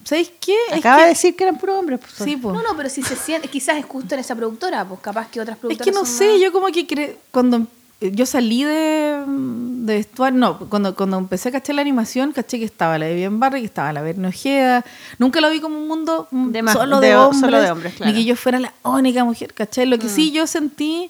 [0.05, 0.57] ¿Sabéis qué?
[0.71, 2.01] Es Acaba que- de decir que eran puros hombres.
[2.01, 2.53] pues, Sí, po.
[2.53, 5.41] No, no, pero si se siente, quizás es justo en esa productora, pues capaz que
[5.41, 7.67] otras Es productoras que no son sé, más- yo como que cre- cuando
[8.01, 12.65] yo salí de, de vestuario, no, cuando, cuando empecé a cachar la animación, caché que
[12.65, 14.85] estaba la de Bien Barry, que estaba la Verne Ojeda.
[15.19, 17.95] Nunca lo vi como un mundo mm, De más- solo, de hombres, solo de hombres,
[17.95, 18.13] claro.
[18.13, 19.87] ni que yo fuera la única mujer, ¿cachai?
[19.87, 21.09] Lo que sí yo sentí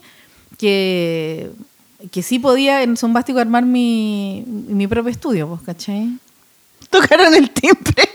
[0.56, 1.50] que,
[2.10, 6.10] que sí podía en Zombástico armar mi, mi propio estudio, pues, ¿cachai?
[6.90, 8.08] Tocaron el timbre.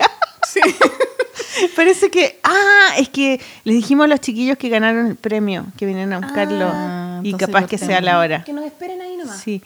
[1.76, 2.38] Parece que...
[2.42, 6.20] Ah, es que les dijimos a los chiquillos que ganaron el premio, que vinieron a
[6.20, 6.70] buscarlo.
[6.72, 8.44] Ah, y capaz que sea la hora.
[8.44, 9.40] Que nos esperen ahí nomás.
[9.40, 9.62] Sí,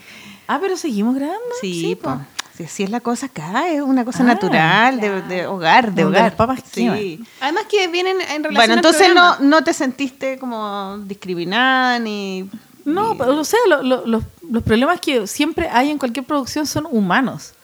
[0.47, 1.41] Ah, pero seguimos grabando.
[1.61, 2.11] sí, po.
[2.11, 2.21] po.
[2.57, 6.05] Sí, así es la cosa acá, es una cosa Ah, natural, de, de hogar, de
[6.05, 6.23] hogar.
[6.23, 7.21] las papas sí.
[7.41, 9.39] Además que vienen en relación Bueno, al entonces no, programa.
[9.41, 12.49] no te sentiste como discriminada ni...
[12.85, 16.67] No, pero, o sea, lo- lo- los, los problemas que siempre hay en cualquier producción
[16.67, 17.55] son humanos.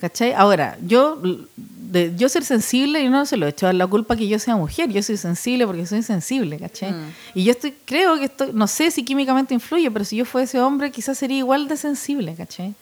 [0.00, 0.32] ¿Cachai?
[0.32, 1.20] Ahora, yo,
[1.56, 4.38] de, yo ser sensible, yo no se lo he hecho a la culpa que yo
[4.38, 4.88] sea mujer.
[4.90, 6.92] Yo soy sensible porque soy sensible, ¿cachai?
[6.92, 7.12] Mm.
[7.34, 10.58] Y yo estoy, creo que estoy, no sé si químicamente influye, pero si yo fuese
[10.58, 12.74] hombre, quizás sería igual de sensible, ¿cachai?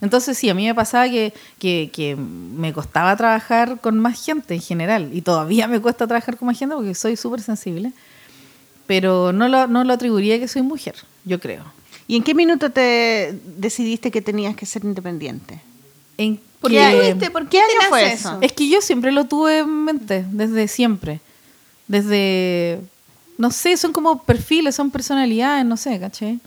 [0.00, 4.54] Entonces sí, a mí me pasaba que, que, que me costaba trabajar con más gente
[4.54, 5.10] en general.
[5.12, 7.92] Y todavía me cuesta trabajar con más gente porque soy súper sensible.
[8.86, 11.64] Pero no lo, no lo atribuiría que soy mujer, yo creo.
[12.06, 15.60] ¿Y en qué minuto te decidiste que tenías que ser independiente?
[16.18, 17.30] En ¿Por qué tuviste?
[17.30, 18.30] ¿Por ¿Qué año fue eso?
[18.30, 18.38] eso?
[18.40, 21.20] Es que yo siempre lo tuve en mente, desde siempre.
[21.86, 22.80] Desde,
[23.36, 26.38] no sé, son como perfiles, son personalidades, no sé, ¿caché?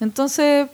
[0.00, 0.68] Entonces,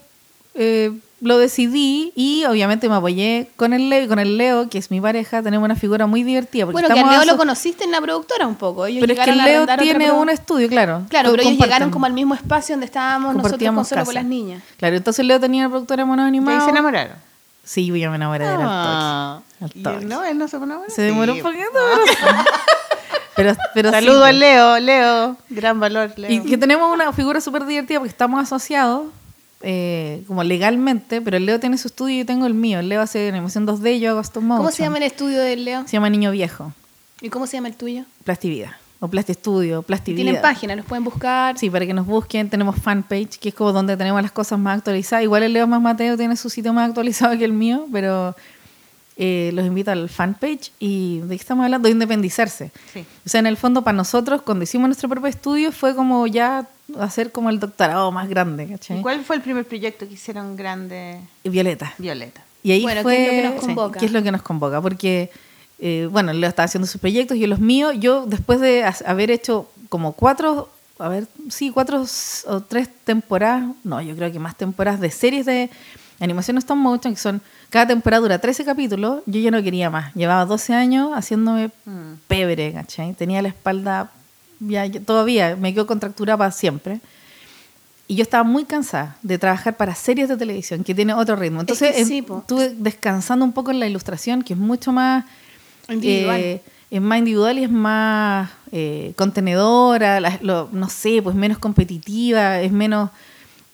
[0.55, 0.93] eh,
[1.23, 5.01] lo decidí y obviamente me apoyé con el Leo, con el Leo, que es mi
[5.01, 6.65] pareja, tenemos una figura muy divertida.
[6.65, 8.87] porque Bueno, que al Leo lo conociste en la productora un poco.
[8.87, 11.03] Ellos Pero es que el a Leo tiene un estudio, claro.
[11.11, 14.25] Claro, pero ellos llegaron como al mismo espacio donde estábamos nosotros con solo con las
[14.25, 14.63] niñas.
[14.79, 16.65] Claro, entonces Leo tenía una productora de monos ¿Y ahí animados.
[16.65, 17.17] se enamoraron?
[17.63, 19.41] Sí, yo me enamoré de él al Ah.
[19.61, 19.61] toque.
[19.61, 20.07] ¿Y Al él toque.
[20.07, 20.85] no, él no se enamoró.
[20.89, 21.41] Se demoró Sí.
[21.41, 21.69] un poquito.
[23.37, 24.31] pero, pero sí, Saludo pues.
[24.31, 26.31] al Leo, Leo, gran valor, Leo.
[26.31, 29.05] Y que tenemos una figura súper divertida porque estamos asociados
[29.63, 32.81] eh, como legalmente, pero el Leo tiene su estudio y yo tengo el mío.
[32.81, 34.59] El Leo hace animación 2D, yo hago stop motion.
[34.59, 35.83] ¿Cómo se llama el estudio del Leo?
[35.87, 36.73] Se llama Niño Viejo,
[37.21, 38.05] ¿Y cómo se llama el tuyo?
[38.25, 38.79] Plastivida.
[38.99, 40.25] O Plastistudio, Plastivida.
[40.25, 41.59] Tienen página, los pueden buscar.
[41.59, 44.79] Sí, para que nos busquen, tenemos fanpage, que es como donde tenemos las cosas más
[44.79, 45.25] actualizadas.
[45.25, 48.35] Igual el Leo Más Mateo tiene su sitio más actualizado que el mío, pero
[49.23, 50.73] eh, los invito al fanpage.
[50.79, 51.87] ¿Y de qué estamos hablando?
[51.89, 52.71] De independizarse.
[52.93, 53.05] Sí.
[53.27, 56.67] O sea, en el fondo, para nosotros, cuando hicimos nuestro propio estudio, fue como ya
[56.99, 58.99] hacer como el doctorado más grande, ¿cachai?
[58.99, 61.93] ¿Y cuál fue el primer proyecto que hicieron grande Violeta.
[61.99, 62.43] Violeta?
[62.63, 63.99] Y ahí Bueno, fue, ¿qué es lo que nos sí, convoca?
[64.01, 64.81] ¿qué es lo que nos convoca?
[64.81, 65.31] Porque,
[65.79, 69.31] eh, bueno, Leo estaba haciendo sus proyectos, yo los míos, yo después de ha- haber
[69.31, 70.69] hecho como cuatro,
[70.99, 72.05] a ver, sí, cuatro
[72.47, 75.71] o tres temporadas, no, yo creo que más temporadas de series de
[76.25, 77.41] animación stop motion, que son,
[77.71, 80.15] cada temporada dura 13 capítulos, yo ya no quería más.
[80.15, 82.15] Llevaba 12 años haciéndome Mm.
[82.29, 83.15] pebre, ¿cachai?
[83.15, 84.11] Tenía la espalda,
[84.61, 87.01] ya, todavía me quedo contracturada para siempre.
[88.09, 91.61] Y yo estaba muy cansada de trabajar para series de televisión, que tiene otro ritmo.
[91.61, 95.25] Entonces que em, sí, estuve descansando un poco en la ilustración, que es mucho más
[95.89, 96.41] Individual.
[96.41, 96.61] eh,
[96.91, 102.61] es más individual y es más eh, contenedora, la- lo- no sé, pues menos competitiva,
[102.61, 103.11] es menos...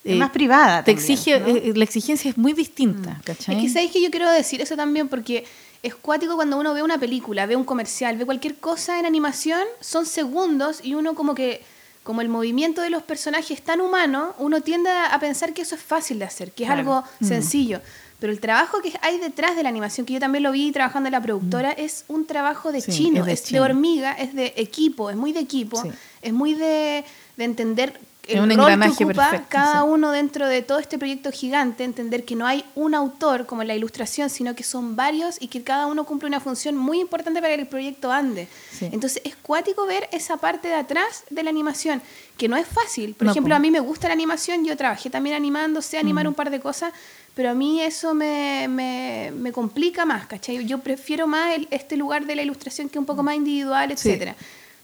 [0.07, 1.47] Es eh, más privada Te también, exige, ¿no?
[1.47, 3.55] eh, la exigencia es muy distinta, ¿cachai?
[3.57, 5.45] Es que sabéis que yo quiero decir eso también porque
[5.83, 9.61] es cuático cuando uno ve una película, ve un comercial, ve cualquier cosa en animación,
[9.79, 11.61] son segundos y uno como que,
[12.03, 15.75] como el movimiento de los personajes es tan humano, uno tiende a pensar que eso
[15.75, 16.79] es fácil de hacer, que es Claro.
[16.79, 17.81] algo sencillo.
[18.19, 21.05] Pero el trabajo que hay detrás de la animación, que yo también lo vi trabajando
[21.07, 23.61] en la productora, es un trabajo de Sí, chino, es de es de chino.
[23.63, 25.89] hormiga, es de equipo, es muy de equipo, Sí.
[26.23, 27.05] es muy de,
[27.37, 29.87] de entender el un rol que ocupa perfecto, cada sí.
[29.89, 33.67] uno dentro de todo este proyecto gigante, entender que no hay un autor como en
[33.69, 37.41] la ilustración, sino que son varios y que cada uno cumple una función muy importante
[37.41, 38.47] para que el proyecto ande.
[38.71, 38.89] Sí.
[38.91, 42.01] Entonces es cuático ver esa parte de atrás de la animación,
[42.37, 43.13] que no es fácil.
[43.15, 46.27] Por No, ejemplo, a mí me gusta la animación, yo trabajé también animando, sé animar
[46.27, 46.93] un par de cosas,
[47.35, 50.65] pero a mí eso me, me, me complica más, ¿cachai?
[50.65, 53.95] Yo prefiero más el- este lugar de la ilustración que es un poco más individual,
[53.97, 54.17] Sí.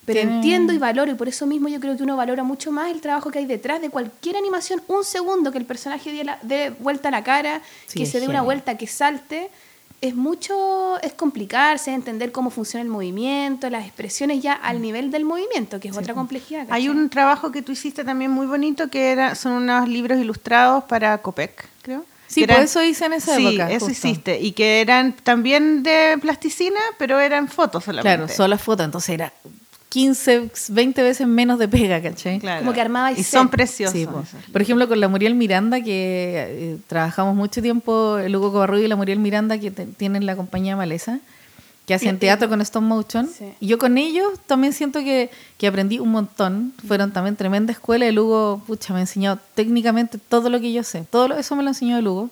[0.05, 2.91] Pero entiendo y valoro, y por eso mismo yo creo que uno valora mucho más
[2.91, 4.81] el trabajo que hay detrás de cualquier animación.
[4.87, 8.19] Un segundo que el personaje dé, la- dé vuelta a la cara, Sí, que se
[8.19, 8.45] dé una genial.
[8.45, 9.49] vuelta, que salte,
[10.01, 15.09] es mucho, es complicarse, es entender cómo funciona el movimiento, las expresiones ya al nivel
[15.11, 16.67] del movimiento, que es otra complejidad.
[16.69, 20.83] Hay un trabajo que tú hiciste también muy bonito que era, son unos libros ilustrados
[20.83, 22.03] para Copec, creo.
[22.27, 23.71] Sí, por eran- eso hice en esa sí, época.
[23.71, 23.91] eso justo.
[24.07, 24.39] hiciste.
[24.41, 28.17] Y que eran también de plasticina, pero eran fotos solamente.
[28.17, 29.31] Claro, solo fotos, entonces era
[29.93, 32.39] 15, 20 veces menos de pega, ¿cachai?
[32.39, 32.61] Claro.
[32.61, 33.93] Como que armabais Y son preciosos.
[33.95, 34.23] Sí, po.
[34.51, 38.87] Por ejemplo, con la Muriel Miranda, que eh, trabajamos mucho tiempo, el Hugo Covarrubias y
[38.87, 41.19] la Muriel Miranda, que tienen la compañía Maleza,
[41.85, 43.29] que hacen teatro con stop motion.
[43.29, 43.45] Sí.
[43.59, 45.29] Y yo con ellos también siento que,
[45.59, 46.73] que aprendí un montón.
[46.87, 48.07] Fueron también tremenda escuela.
[48.07, 51.05] El Hugo, pucha, me enseñó técnicamente todo lo que yo sé.
[51.07, 52.31] Todo lo- eso me lo enseñó el Hugo.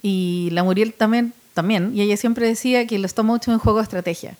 [0.00, 1.90] Y la Muriel también, también.
[1.92, 4.36] Y ella siempre decía que el stop motion es un juego de estrategia.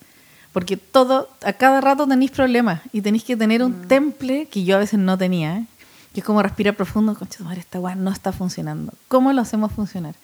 [0.58, 4.74] Porque todo, a cada rato tenéis problemas y tenéis que tener un temple que yo
[4.74, 5.66] a veces no tenía, ¿eh?
[6.12, 8.92] que es como respirar profundo, concha, madre, esta weá no está funcionando.
[9.06, 10.16] ¿Cómo lo hacemos funcionar?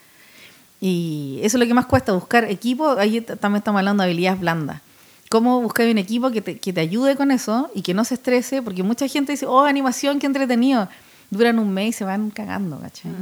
[0.81, 2.97] Y eso es lo que más cuesta, buscar equipo.
[2.99, 4.81] Ahí también estamos hablando de habilidades blandas.
[5.29, 8.15] ¿Cómo buscar un equipo que te, que te ayude con eso y que no se
[8.15, 8.61] estrese?
[8.61, 10.89] Porque mucha gente dice, oh, animación, qué entretenido.
[11.29, 13.13] Duran un mes y se van cagando, ¿cachai?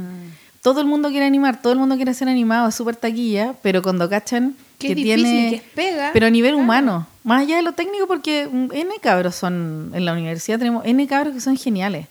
[0.64, 3.82] Todo el mundo quiere animar, todo el mundo quiere ser animado, es súper taquilla, pero
[3.82, 5.50] cuando cachan Que que, es difícil, tiene...
[5.50, 6.10] que es pega.
[6.14, 6.64] Pero a nivel Claro.
[6.64, 10.82] humano, más allá de lo técnico, porque mm, N cabros son, en la universidad tenemos
[10.86, 12.06] N cabros que son geniales,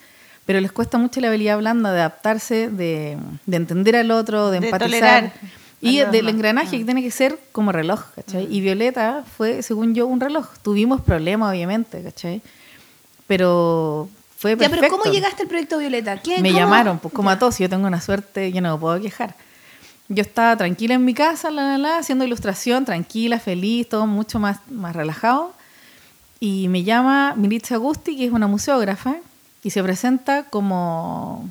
[0.45, 4.59] pero les cuesta mucho la habilidad blanda de adaptarse, de, de entender al otro, de,
[4.59, 4.89] De empatizar.
[5.31, 5.33] tolerar
[5.81, 8.47] Y del engranaje que tiene que ser como reloj, ¿cachai?
[8.49, 10.45] Y Violeta fue, según yo, un reloj.
[10.61, 12.41] Tuvimos problemas, obviamente, ¿cachai?
[13.27, 14.09] Pero
[14.43, 14.81] fue Ya, perfecto.
[14.81, 16.17] pero ¿cómo llegaste al proyecto Violeta?
[16.21, 17.35] ¿Qué- Me cómo- llamaron, pues como Ya.
[17.35, 19.35] a todos, yo tengo una suerte, yo no me puedo quejar.
[20.09, 24.37] Yo estaba tranquila en mi casa, la, la, la, haciendo ilustración, tranquila, feliz, todo mucho
[24.39, 25.53] más, más relajado.
[26.41, 29.15] Y me llama Militza Agusti, que es una museógrafa,
[29.63, 31.47] y se presenta como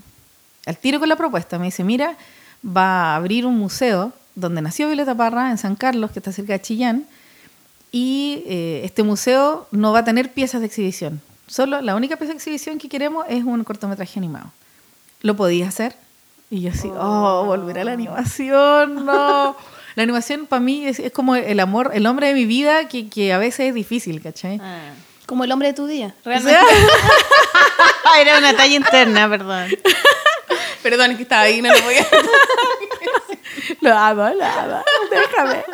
[0.66, 1.58] al tiro con la propuesta.
[1.58, 2.14] Me dice, mira,
[2.64, 6.52] va a abrir un museo donde nació Violeta Parra, en San Carlos, que está cerca
[6.52, 7.06] de Chillán,
[7.90, 11.20] y eh, este museo no va a tener piezas de exhibición.
[11.46, 14.50] Solo la única pieza de exhibición que queremos es un cortometraje animado.
[15.20, 15.94] ¿Lo podías hacer?
[16.50, 19.56] Y yo así, oh, volver a la animación, no.
[19.94, 23.10] La animación para mí es, es como el amor, el hombre de mi vida que,
[23.10, 24.58] que a veces es difícil, ¿cachai?
[24.62, 24.92] Ah.
[25.26, 26.60] Como el hombre de tu día, realmente.
[28.20, 29.68] Era una talla interna, perdón.
[30.82, 32.06] Perdón, es que estaba ahí, no lo voy a...
[33.80, 35.64] lo amo, lo amo, déjame.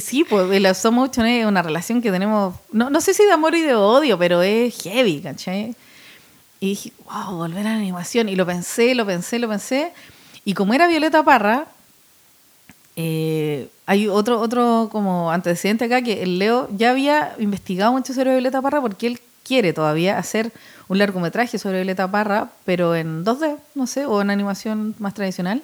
[0.00, 3.74] Sí, pues es una relación que tenemos, no, no sé si de amor y de
[3.74, 5.74] odio, pero es heavy, ¿cachai?
[6.60, 8.28] Y dije, wow, volver a la animación.
[8.28, 9.92] Y lo pensé, lo pensé, lo pensé.
[10.44, 11.66] Y como era Violeta Parra,
[12.94, 18.32] eh, hay otro, otro como antecedente acá que el Leo ya había investigado mucho sobre
[18.32, 20.52] Violeta Parra porque él quiere todavía hacer
[20.88, 25.62] un largometraje sobre Violeta Parra, pero en 2D, no sé, o en animación más tradicional.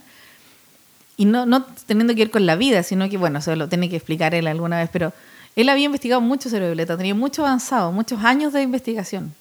[1.18, 3.90] Y no, no teniendo que ver con la vida, sino que, bueno, se lo tiene
[3.90, 5.12] que explicar él alguna vez, pero
[5.56, 9.34] él había investigado mucho sobre Violeta, tenía mucho avanzado, muchos años de investigación.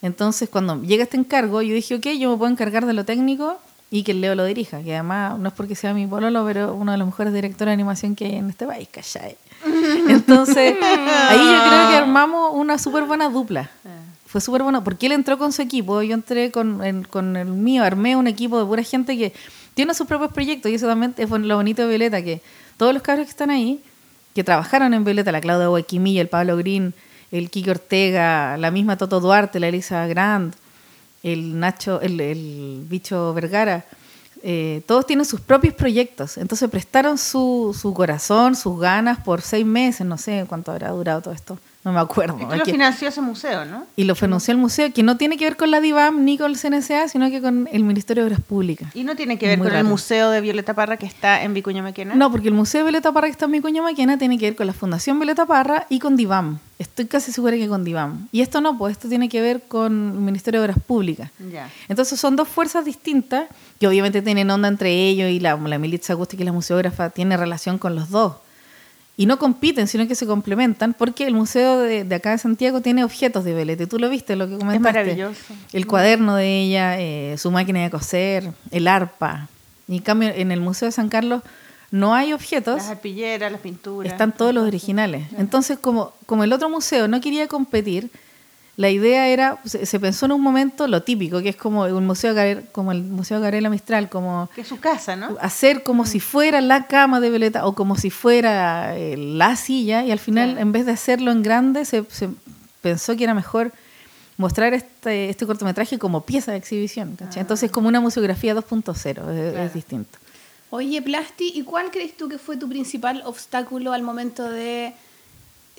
[0.00, 3.58] Entonces, cuando llega este encargo, yo dije, ok, yo me puedo encargar de lo técnico
[3.90, 6.74] y que el Leo lo dirija, que además no es porque sea mi pololo, pero
[6.74, 9.36] uno de los mejores directores de animación que hay en este país, ¿cachai?
[10.08, 13.70] Entonces, ahí yo creo que armamos una súper buena dupla.
[14.28, 17.46] Fue súper bueno, porque él entró con su equipo, yo entré con el, con el
[17.46, 19.32] mío, armé un equipo de pura gente que
[19.72, 22.42] tiene sus propios proyectos y eso también es lo bonito de Violeta, que
[22.76, 23.80] todos los cabros que están ahí,
[24.34, 26.92] que trabajaron en Violeta, la Claudia Guaquimilla, el Pablo Green,
[27.30, 30.54] el Kiki Ortega, la misma Toto Duarte, la Elisa Grand,
[31.22, 33.86] el Nacho, el, el bicho Vergara,
[34.42, 36.38] eh, todos tienen sus propios proyectos.
[36.38, 41.22] Entonces prestaron su, su corazón, sus ganas por seis meses, no sé cuánto habrá durado
[41.22, 41.58] todo esto,
[41.88, 42.36] no me acuerdo.
[42.38, 43.86] Esto Es lo financió ese museo, ¿no?
[43.96, 46.50] y lo financió el museo, que no tiene que ver con la DIVAM ni con
[46.50, 48.94] el CNCA, sino que con el Ministerio de Obras Públicas.
[48.94, 51.54] Y no tiene que ver Muy con el museo de Violeta Parra que está en
[51.54, 52.14] Vicuña Maquena.
[52.14, 54.46] No, porque el Museo de Violeta Parra que está en mi cuña Maquena tiene que
[54.46, 56.58] ver con la Fundación Violeta Parra y con DIVAM.
[56.78, 58.28] Estoy casi segura que con DIVAM.
[58.32, 61.30] Y esto no, pues esto tiene que ver con el Ministerio de Obras Públicas.
[61.50, 61.70] Ya.
[61.88, 63.44] Entonces son dos fuerzas distintas
[63.80, 67.08] que obviamente tienen onda entre ellos y la, la Militza Agusti, que es la museógrafa,
[67.08, 68.34] tiene relación con los dos.
[69.18, 72.80] Y no compiten, sino que se complementan porque el museo de, de acá de Santiago
[72.80, 75.00] tiene objetos de y Tú lo viste, lo que comentaste.
[75.00, 75.54] maravilloso.
[75.72, 79.48] El cuaderno de ella, eh, su máquina de coser, el arpa.
[79.88, 81.42] Y en cambio, en el Museo de San Carlos
[81.90, 82.76] no hay objetos.
[82.76, 84.12] Las arpilleras, las pinturas.
[84.12, 85.26] Están todos los originales.
[85.36, 88.12] Entonces, como, como el otro museo no quería competir,
[88.78, 92.06] la idea era, se, se pensó en un momento lo típico, que es como un
[92.06, 95.36] museo Gabriel- como el Museo Gabriela Mistral, como Que es su casa, ¿no?
[95.40, 100.04] hacer como si fuera la cama de Violeta o como si fuera eh, la silla
[100.04, 102.28] y al final en vez de hacerlo en grande se, se
[102.80, 103.72] pensó que era mejor
[104.36, 107.16] mostrar este, este cortometraje como pieza de exhibición.
[107.16, 107.40] ¿cachai?
[107.40, 110.16] Entonces como una museografía 2.0, es- es distinto.
[110.70, 114.92] Oye, Plasti, ¿y cuál crees tú que fue tu principal obstáculo al momento de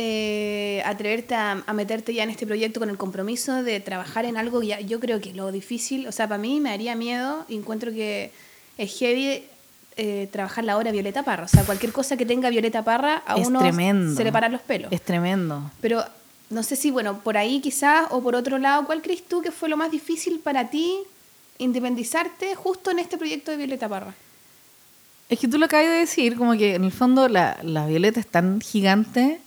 [0.02, 4.38] eh, atreverte a, a meterte ya en este proyecto con el compromiso de trabajar en
[4.38, 7.45] algo que ya, yo creo que lo difícil, o sea, para mí me haría miedo
[7.50, 8.32] y encuentro que
[8.78, 9.43] es heavy
[9.97, 11.43] eh, trabajar la obra Violeta Parra.
[11.43, 14.16] O sea, cualquier cosa que tenga Violeta Parra a es uno tremendo.
[14.16, 14.89] se le paran los pelos.
[14.89, 15.70] Es tremendo.
[15.82, 16.06] Pero
[16.50, 19.52] no sé si, bueno, por ahí quizás o por otro lado, ¿cuál crees tú que
[19.52, 20.95] fue lo más difícil para ti
[21.58, 24.14] independizarte justo en este proyecto de Violeta Parra?
[25.28, 28.22] Es que tú lo acabas de decir, como que en el fondo la, la violeta
[28.22, 29.41] es tan gigante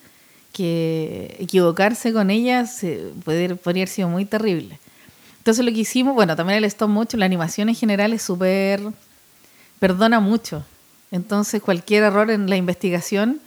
[0.53, 4.79] que equivocarse con ella se, puede, podría haber sido muy terrible.
[5.39, 8.81] Entonces lo que hicimos, bueno, también el stop motion, la animación en general es súper...
[9.81, 10.65] perdona mucho.
[11.11, 13.41] Entonces cualquier error en la investigación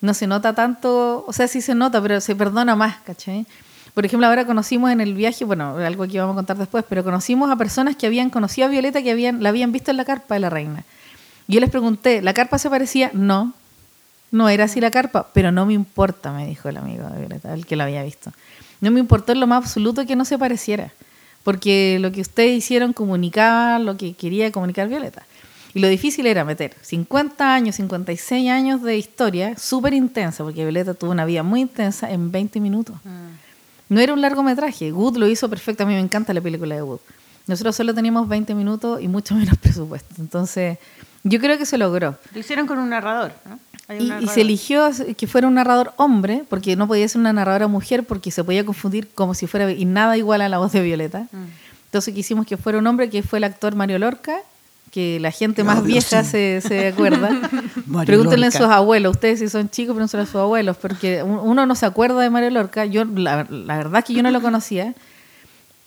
[0.00, 3.46] no se nota tanto, o sea, sí se nota, pero se perdona más, ¿cachai?
[3.94, 7.02] Por ejemplo, ahora conocimos en el viaje, bueno, algo que vamos a contar después, pero
[7.02, 10.04] conocimos a personas que habían conocido a Violeta, que habían, la habían visto en la
[10.04, 10.84] carpa de la reina.
[11.48, 13.10] Yo les pregunté, ¿la carpa se parecía?
[13.12, 13.54] No,
[14.30, 17.54] no era así la carpa, pero no me importa, me dijo el amigo de Violeta,
[17.54, 18.32] el que la había visto.
[18.80, 20.92] No me importó en lo más absoluto que no se pareciera,
[21.42, 25.26] porque lo que ustedes hicieron comunicaba lo que quería comunicar Violeta.
[25.74, 30.94] Y lo difícil era meter 50 años, 56 años de historia, súper intensa, porque Violeta
[30.94, 32.96] tuvo una vida muy intensa en 20 minutos.
[33.88, 34.92] No era un largometraje.
[34.92, 35.82] Wood lo hizo perfecto.
[35.82, 37.00] A mí me encanta la película de Wood.
[37.46, 40.14] Nosotros solo teníamos 20 minutos y mucho menos presupuesto.
[40.18, 40.78] Entonces,
[41.24, 42.16] yo creo que se logró.
[42.32, 43.58] Lo hicieron con un narrador, ¿no?
[43.88, 47.32] Hay un Y, se eligió que fuera un narrador hombre, porque no podía ser una
[47.32, 50.72] narradora mujer, porque se podía confundir como si fuera y nada igual a la voz
[50.72, 51.20] de Violeta.
[51.32, 51.44] Mm.
[51.86, 54.36] Entonces quisimos que fuera un hombre, que fue el actor Mario Lorca,
[54.92, 57.30] que la gente más vieja se, se acuerda.
[58.06, 58.64] Pregúntenle a Lorca.
[58.64, 61.86] sus abuelos, ustedes si son chicos, pregúntenle a sus abuelos, porque un- uno no se
[61.86, 62.84] acuerda de Mario Lorca.
[62.84, 64.94] Yo, la, la verdad es que yo no lo conocía.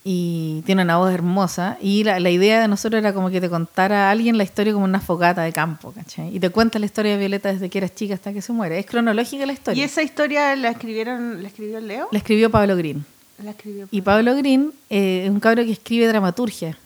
[0.04, 1.78] Y tiene una voz hermosa.
[1.80, 4.74] Y la, la idea de nosotros era como que te contara a alguien la historia
[4.74, 6.36] como una fogata de campo, ¿cachai?
[6.36, 8.80] Y te cuenta la historia de Violeta desde que eras chica hasta que se muere.
[8.80, 9.86] Es cronológica la ¿Y historia.
[9.86, 12.08] esa historia la escribieron, la escribió Leo?
[12.12, 13.06] La escribió Pablo Green.
[13.44, 13.88] La escribió.
[13.92, 16.78] Y Pablo Green eh, es un cabro que escribe dramaturgia.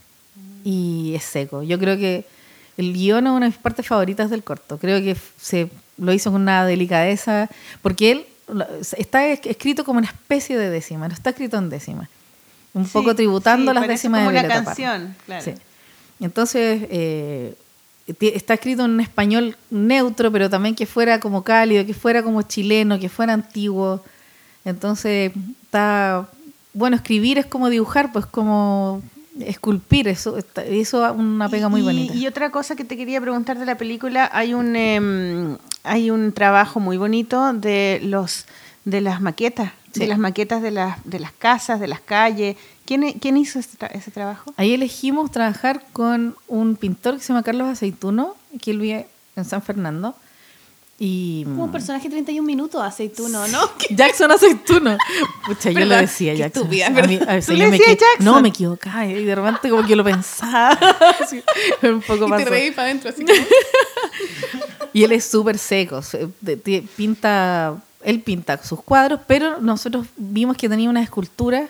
[0.65, 1.63] y es seco.
[1.63, 2.25] Yo creo que
[2.77, 4.77] el guion es una de mis partes favoritas del corto.
[4.77, 7.49] Creo que se lo hizo con una delicadeza,
[7.81, 8.25] porque él
[8.97, 12.09] está es- escrito como una especie de décima, no está escrito en décima.
[12.75, 14.65] Un Sí, poco tributando sí, las décimas como de una Violeta Parra.
[14.65, 15.43] canción, claro.
[15.43, 15.53] Sí.
[16.19, 17.55] Entonces, eh,
[18.19, 22.43] está escrito en un español neutro, pero también que fuera como cálido, que fuera como
[22.43, 24.03] chileno, que fuera antiguo.
[24.63, 25.31] Entonces,
[25.63, 26.27] está.
[26.73, 29.01] Bueno, escribir es como dibujar, pues como
[29.39, 30.37] esculpir, eso
[30.71, 32.13] hizo una pega muy y, bonita.
[32.13, 36.31] Y otra cosa que te quería preguntar de la película, hay un em, hay un
[36.31, 38.45] trabajo muy bonito de los
[38.85, 42.55] de las maquetas, de las maquetas de las de las casas, de las calles.
[42.85, 44.53] ¿Quién, e- quién hizo ese, tra- ese trabajo?
[44.57, 49.45] Ahí elegimos trabajar con un pintor que se llama Carlos Aceituno, que él vive en
[49.45, 50.15] San Fernando.
[50.97, 53.59] Y Como un personaje de 31 minutos, aceituno, ¿no?
[53.89, 54.97] Jackson Aceituno.
[55.45, 56.63] Pucha, yo lo Perdón, decía qué Jackson.
[56.63, 57.09] estúpida, A perdón.
[57.09, 58.25] mí- a veces ¿Tú yo le me decías equi- Jackson?
[58.25, 59.05] No, me equivocaba.
[59.05, 60.69] Y de repente como que lo pensaba.
[61.21, 61.43] Así,
[61.81, 62.43] un poco Y pasó.
[62.45, 63.37] te reí para adentro, así como...
[64.93, 65.99] Y él es súper seco.
[66.95, 67.75] pinta,
[68.05, 71.67] él pinta sus cuadros, pero nosotros vimos que tenía una escultura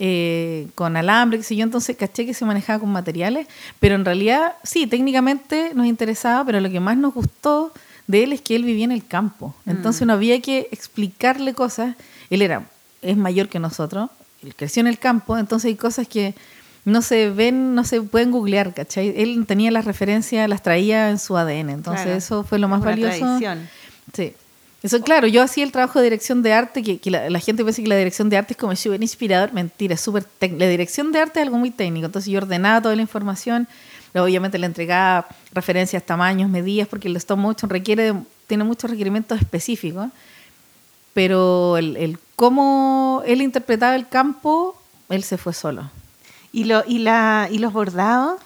[0.00, 3.46] eh, con alambre, qué sé yo, entonces caché que se manejaba con materiales,
[3.80, 7.72] pero en realidad sí, técnicamente nos interesaba, pero lo que más nos gustó
[8.06, 9.54] de él es que él vivía en el campo.
[9.66, 11.94] Entonces no había que explicarle cosas.
[12.30, 12.62] Él era,
[13.02, 14.08] es mayor que nosotros,
[14.42, 16.34] él creció en el campo, entonces hay cosas que
[16.84, 19.12] no se ven, no se pueden googlear, ¿cachai?
[19.20, 22.16] Él tenía las referencias, las traía en su ADN, entonces Claro.
[22.18, 23.18] eso fue lo más Es una valioso.
[23.18, 23.68] tradición.
[24.14, 24.32] Sí.
[24.82, 27.64] Eso, claro, yo hacía el trabajo de dirección de arte, que, que la, la gente
[27.64, 29.52] piensa que la dirección de arte es como súper inspirador.
[29.52, 30.64] Mentira, es súper técnico.
[30.64, 32.06] La dirección de arte es algo muy técnico.
[32.06, 33.66] Entonces yo ordenaba toda la información,
[34.14, 38.14] obviamente le entregaba referencias, tamaños, medidas, porque el stop motion requiere,
[38.46, 40.08] tiene muchos requerimientos específicos.
[41.12, 45.90] Pero el, el cómo él interpretaba el campo, él se fue solo.
[46.52, 48.40] ¿Y, lo, y, la, ¿Y los bordados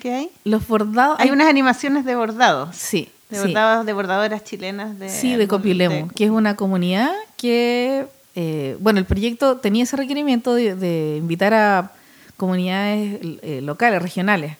[0.00, 0.30] que hay?
[0.44, 1.20] Los bordados...
[1.20, 2.74] Hay unas animaciones de bordados.
[2.74, 3.42] Sí, De sí.
[3.46, 4.98] bordados, de bordadoras chilenas.
[4.98, 9.84] De, Sí, de Copilemo, de- que es una comunidad que, eh, bueno, el proyecto tenía
[9.84, 11.92] ese requerimiento de, de invitar a
[12.36, 14.56] comunidades eh, locales, regionales,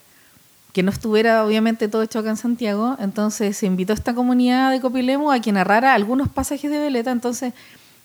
[0.73, 4.71] que no estuviera obviamente todo hecho acá en Santiago, entonces se invitó a esta comunidad
[4.73, 7.53] de Copilemo a que narrara algunos pasajes de Veleta, entonces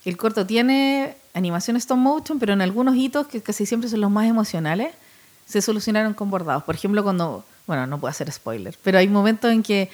[0.05, 4.11] el corto tiene animación stop motion, pero en algunos hitos, que casi siempre son los
[4.11, 4.89] más emocionales,
[5.45, 6.63] se solucionaron con bordados.
[6.63, 9.89] Por ejemplo, cuando, bueno, no puedo hacer spoiler, pero hay momentos en que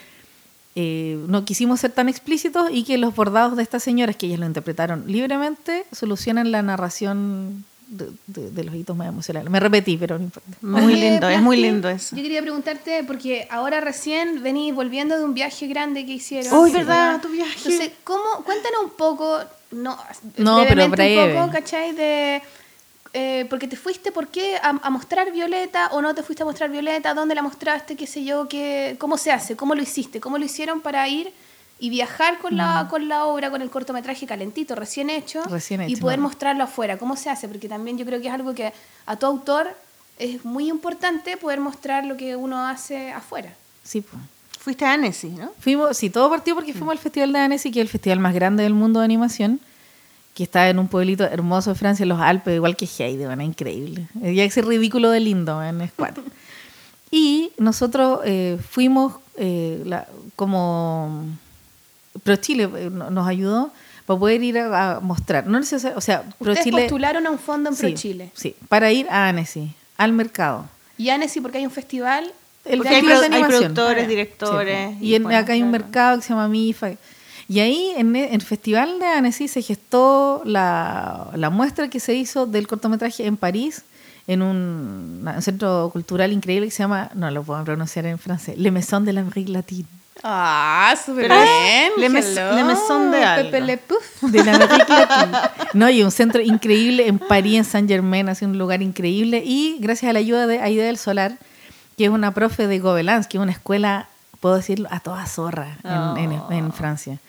[0.76, 4.40] eh, no quisimos ser tan explícitos y que los bordados de estas señoras, que ellas
[4.40, 9.50] lo interpretaron libremente, solucionan la narración de, de- de los hitos más emocionales.
[9.50, 10.50] Me repetí, pero no importa.
[10.62, 12.16] Muy lindo, es muy lindo eso.
[12.16, 16.52] Yo quería preguntarte, porque ahora recién venís volviendo de un viaje grande que hicieron.
[16.60, 16.78] Uy, Sí.
[16.78, 17.22] ¿verdad?
[17.22, 17.54] Tu viaje.
[17.58, 19.38] Entonces, ¿cómo, cuéntanos un poco,
[19.72, 19.98] no,
[20.38, 21.36] No, pero breve.
[21.36, 21.94] un poco, ¿cachai?
[21.94, 22.42] De,
[23.18, 24.58] eh, porque te fuiste, ¿por qué?
[24.58, 27.14] A, a mostrar Violeta o no te fuiste a mostrar Violeta?
[27.14, 27.96] ¿Dónde la mostraste?
[27.96, 28.50] ¿Qué sé yo?
[28.50, 29.56] Qué, ¿Cómo se hace?
[29.56, 30.20] ¿Cómo lo hiciste?
[30.20, 31.32] ¿Cómo lo hicieron para ir
[31.80, 35.42] y viajar con la, con la obra, con el cortometraje calentito, recién hecho?
[35.44, 36.24] Recién Y poder no.
[36.24, 36.98] mostrarlo afuera.
[36.98, 37.48] ¿Cómo se hace?
[37.48, 38.74] Porque también yo creo que es algo que
[39.06, 39.70] a tu autor
[40.20, 43.54] es muy importante poder mostrar lo que uno hace afuera.
[43.84, 44.22] Sí, pues.
[44.60, 45.52] Fuiste a Annecy, ¿no?
[45.60, 48.34] Fuimos, sí, todo partió porque fuimos al Festival de Annecy, que es el festival más
[48.34, 49.60] grande del mundo de animación,
[50.36, 53.42] que está en un pueblito hermoso de Francia, en los Alpes, igual que Heide, van
[53.42, 54.08] increíble.
[54.22, 56.24] Ya ese ridículo de lindo, en es cuatro.
[57.10, 61.26] Y nosotros eh, fuimos eh, la- como
[62.24, 63.72] Pro Chile eh, no- nos ayudó
[64.06, 65.48] para poder ir a, a mostrar.
[65.48, 68.32] No necesar- o sea, Pro Ustedes Chile postularon a un fondo en sí, ProChile.
[68.34, 70.66] Sí, para ir a Annecy, al mercado.
[70.98, 72.32] Y Annecy, porque hay un festival.
[72.66, 74.90] El Porque hay, festival pro- de hay productores, Ah, directores.
[75.00, 75.84] Sí, y en- bueno, acá hay un claro.
[75.86, 76.92] mercado que se llama MIFA.
[77.48, 82.46] Y ahí en el Festival de Annecy se gestó la, la muestra que se hizo
[82.48, 83.84] del cortometraje en París,
[84.28, 88.58] en un, un centro cultural increíble que se llama, no lo puedo pronunciar en francés,
[88.58, 89.86] Le Maison de l'Amérique Latine.
[90.24, 91.92] Ah, súper es bien.
[91.98, 92.36] Le Mes-.
[92.36, 93.52] Le Maison de algo.
[93.52, 94.22] Pepe Le Pouf.
[94.24, 95.38] De la Latine.
[95.74, 99.44] No, y un centro increíble en París, en Saint Germain, así un lugar increíble.
[99.46, 101.38] Y gracias a la ayuda de Aida del Solar,
[101.98, 104.08] que es una profe de Gobelins, que es una escuela,
[104.40, 107.20] puedo decirlo, a toda zorra en, en- en Francia.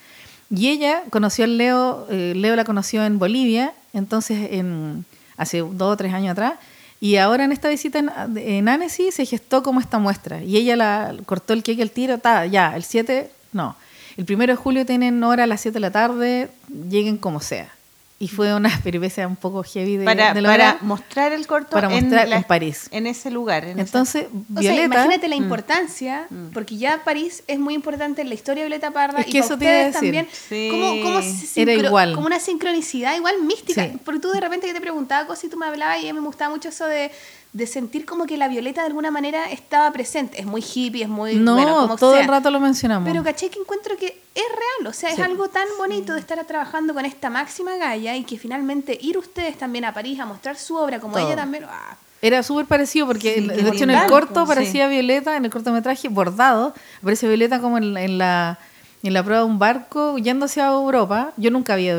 [0.50, 5.04] Y ella conoció al Leo, eh, Leo la conoció en Bolivia, entonces en,
[5.36, 6.54] hace dos o tres años atrás,
[7.00, 10.76] y ahora en esta visita en, en Annecy se gestó como esta muestra, y ella
[10.76, 13.76] la cortó el cake el tiro, ta, ya, el 7, no,
[14.16, 16.48] el primero de julio tienen hora a las 7 de la tarde,
[16.88, 17.75] lleguen como sea.
[18.18, 21.88] Y fue una peripecia un poco heavy de, para, de para mostrar el corto Para
[21.94, 22.88] en, mostrar la- en París.
[22.90, 23.64] En ese lugar.
[23.64, 24.84] en esa- Entonces, O sea, Violeta...
[24.86, 29.20] imagínate la importancia, porque ya París es muy importante en la historia de Violeta Parra
[29.20, 30.14] Es y que para eso te iba a ustedes decir.
[30.14, 30.28] también.
[30.48, 30.68] Sí.
[30.70, 32.14] ¿cómo, cómo se Era igual.
[32.14, 33.84] Como una sincronicidad igual mística.
[33.84, 33.98] Sí.
[34.02, 36.18] Porque tú de repente yo te preguntaba cosas y tú me hablabas y a mí
[36.20, 37.10] me gustaba mucho eso de,
[37.56, 40.38] de sentir como que la Violeta de alguna manera estaba presente.
[40.38, 41.36] Es muy hippie, es muy...
[41.36, 42.20] No, bueno, como todo sea.
[42.20, 43.08] el rato lo mencionamos.
[43.08, 46.44] Pero caché que encuentro que es real, o sea, es algo tan bonito de estar
[46.44, 50.56] trabajando con esta máxima galla y que finalmente ir ustedes también a París a mostrar
[50.56, 51.26] su obra como Todo.
[51.26, 51.64] ella también...
[51.66, 54.48] ah, Era súper parecido porque, Sí, de hecho, en el corto Sí.
[54.48, 58.58] parecía Violeta, en el cortometraje bordado, aparece Violeta como en, la- en la
[59.06, 61.32] en la prueba de un barco yendo hacia Europa.
[61.36, 61.92] Yo nunca había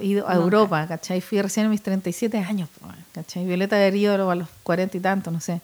[0.00, 1.20] ido a, Europa, ¿cachai?
[1.20, 2.68] Fui recién a mis 37 años,
[3.12, 3.44] ¿cachai?
[3.46, 5.60] Violeta había ido a los 40 y tanto, no sé.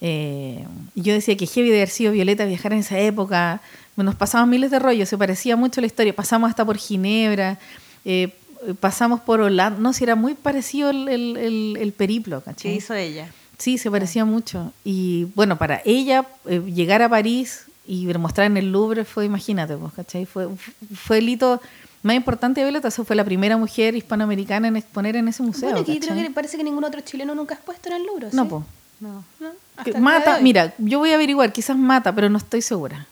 [0.00, 3.60] Eh, y yo decía que heavy de haber sido Violeta viajar en esa época.
[3.96, 6.14] Nos pasamos miles de rollos, se parecía mucho la historia.
[6.14, 7.58] Pasamos hasta por Ginebra,
[8.04, 8.34] eh,
[8.80, 9.78] pasamos por Holanda.
[9.78, 12.76] No, si era muy parecido el, el- el- el periplo, ¿Qué ¿cachai?
[12.76, 13.30] hizo ella?
[13.56, 14.72] Sí, se parecía mucho.
[14.84, 19.76] Y bueno, para ella eh, llegar a París y mostrar en el Louvre fue, imagínate,
[19.76, 20.24] pues, ¿cachai?
[20.26, 20.48] Fue,
[20.94, 21.60] fue el hito
[22.02, 22.88] más importante de Violeta.
[22.88, 25.70] Esa fue la primera mujer hispanoamericana en exponer en ese museo.
[25.70, 28.06] bueno, que yo creo que parece que ningún otro chileno nunca ha expuesto en el
[28.06, 28.64] Louvre, No, pues.
[29.00, 29.24] No.
[29.40, 30.00] ¿No?
[30.00, 33.06] Mata, mira, yo voy a averiguar, quizás mata, pero no estoy segura.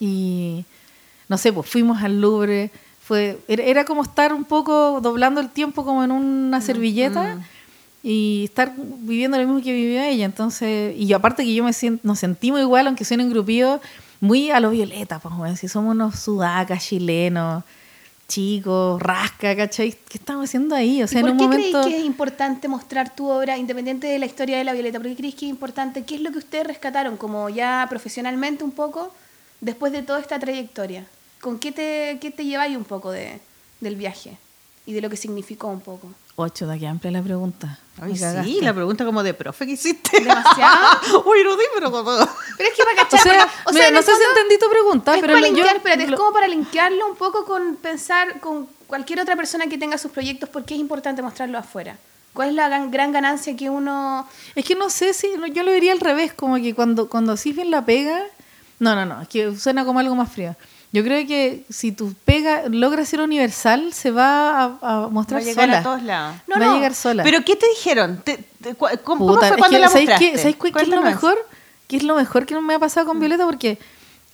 [0.00, 0.64] Y
[1.28, 2.70] no sé, pues fuimos al Louvre,
[3.02, 7.38] fue era, como estar un poco doblando el tiempo como en una servilleta
[8.02, 10.24] y estar viviendo lo mismo que vivió ella.
[10.24, 13.80] Entonces, y yo, aparte que yo me siento, nos sentimos igual, aunque suenen grupillos,
[14.20, 17.64] muy a lo violeta, pues, bueno, si somos unos sudacas chilenos,
[18.28, 19.90] chicos, rasca, ¿cachai?
[19.90, 21.02] ¿Qué estamos haciendo ahí?
[21.02, 21.80] O sea, ¿Y por en qué un momento...
[21.80, 24.98] creéis que es importante mostrar tu obra independiente de la historia de la Violeta?
[24.98, 26.04] ¿Por qué creéis que es importante?
[26.04, 29.12] ¿Qué es lo que ustedes rescataron como ya profesionalmente un poco
[29.60, 31.06] después de toda esta trayectoria?
[31.40, 33.40] ¿Con qué te, qué te lleváis un poco de,
[33.80, 34.38] del viaje
[34.86, 36.08] y de lo que significó un poco?
[36.36, 37.80] Ocho, da que amplia la pregunta.
[38.00, 40.20] Ay, sí, la pregunta como de profe que hiciste.
[40.20, 41.24] Demasiado.
[41.26, 42.12] Uy, no di, pero como...
[42.60, 44.58] Pero es que para O cachar, sea, porque- o mira, en no sé si entendí
[44.58, 47.16] tu pregunta, es pero para lo- yo- linkear, espérate, lo- es como para linkearlo un
[47.16, 51.22] poco con pensar con cualquier otra persona que tenga sus proyectos, por qué es importante
[51.22, 51.96] mostrarlo afuera.
[52.34, 54.28] ¿Cuál es la gran, gran ganancia que uno...
[54.54, 57.54] Es que no sé si, yo lo diría al revés, como que cuando, cuando haces
[57.56, 58.22] bien la pega,
[58.78, 60.54] no, no, no, es que suena como algo más frío.
[60.92, 65.08] Yo creo que si tu pega logra ser universal, se va a, a Va a
[65.08, 65.78] mostrar llegar sola.
[65.78, 66.36] a todos lados.
[66.48, 66.72] No, va no.
[66.72, 67.22] a llegar sola.
[67.22, 68.20] ¿Pero qué te dijeron?
[68.24, 70.32] ¿Te- te- cu- ¿Cómo, Puta, fue es cuando que, la ¿sabéis mostraste?
[70.32, 71.04] qué, ¿sabéis qué- qué es lo Cuéntanos.
[71.04, 71.46] mejor?
[71.90, 73.44] ¿Qué es lo mejor que me ha pasado con Violeta?
[73.44, 73.76] Porque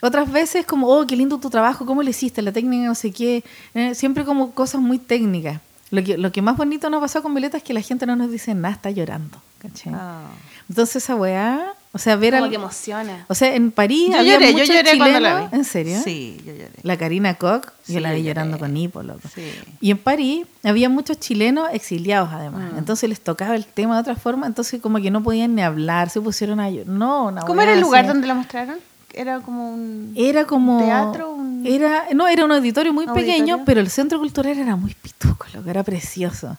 [0.02, 2.42] otras veces como, oh, qué lindo tu trabajo, ¿cómo lo hiciste?
[2.42, 3.44] La técnica, no sé qué.
[3.72, 5.62] Eh, siempre como cosas muy técnicas.
[5.90, 8.04] Lo que, lo que más bonito nos ha pasado con Violeta es que la gente
[8.04, 9.40] no nos dice nada, está llorando.
[9.59, 9.90] ¿cachai?
[9.96, 10.26] Ah.
[10.68, 13.24] Entonces esa weá, o sea, ver Como al- que emociona.
[13.28, 15.57] O sea, en París Yo había lloré, yo muchos lloré cuando la chilenos- vi.
[15.57, 16.01] ¿En serio?
[16.05, 16.70] Sí, yo lloré.
[16.82, 19.28] La Karina Koch, Sí, yo la vi yo llorando con hipo, loco.
[19.34, 19.42] Sí.
[19.80, 22.72] Y en París había muchos chilenos exiliados además.
[22.72, 22.78] Mm.
[22.78, 26.11] Entonces les tocaba el tema de otra forma, entonces como que no podían ni hablar,
[26.11, 26.86] se pusieron a llorar.
[26.88, 28.76] No, una ¿Cómo era el lugar donde la mostraron?
[29.14, 30.12] Era como un...
[30.14, 30.78] Era como...
[30.84, 31.30] teatro?
[31.30, 33.32] Un- Era, no, era un auditorio muy ¿Auditorio?
[33.32, 36.59] pequeño, pero el centro cultural era muy pituco, loco, era precioso.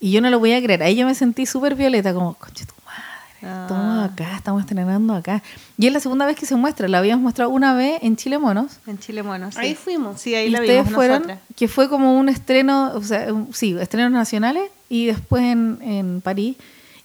[0.00, 0.82] Y yo no lo voy a creer.
[0.82, 3.02] Ahí yo me sentí súper violeta, como, conche tu madre,
[3.42, 3.66] Ah.
[3.68, 5.42] estamos acá, estamos estrenando acá.
[5.78, 8.38] Y es la segunda vez que se muestra, la habíamos mostrado una vez en Chile
[8.38, 8.78] Monos.
[8.86, 9.58] En Chile, sí.
[9.60, 10.20] Ahí fuimos.
[10.20, 11.40] Sí, ahí y la ustedes vimos fueron, nosotras.
[11.56, 16.20] que fue como un estreno, o sea, un- sí, estrenos nacionales y después en, en
[16.20, 16.56] París.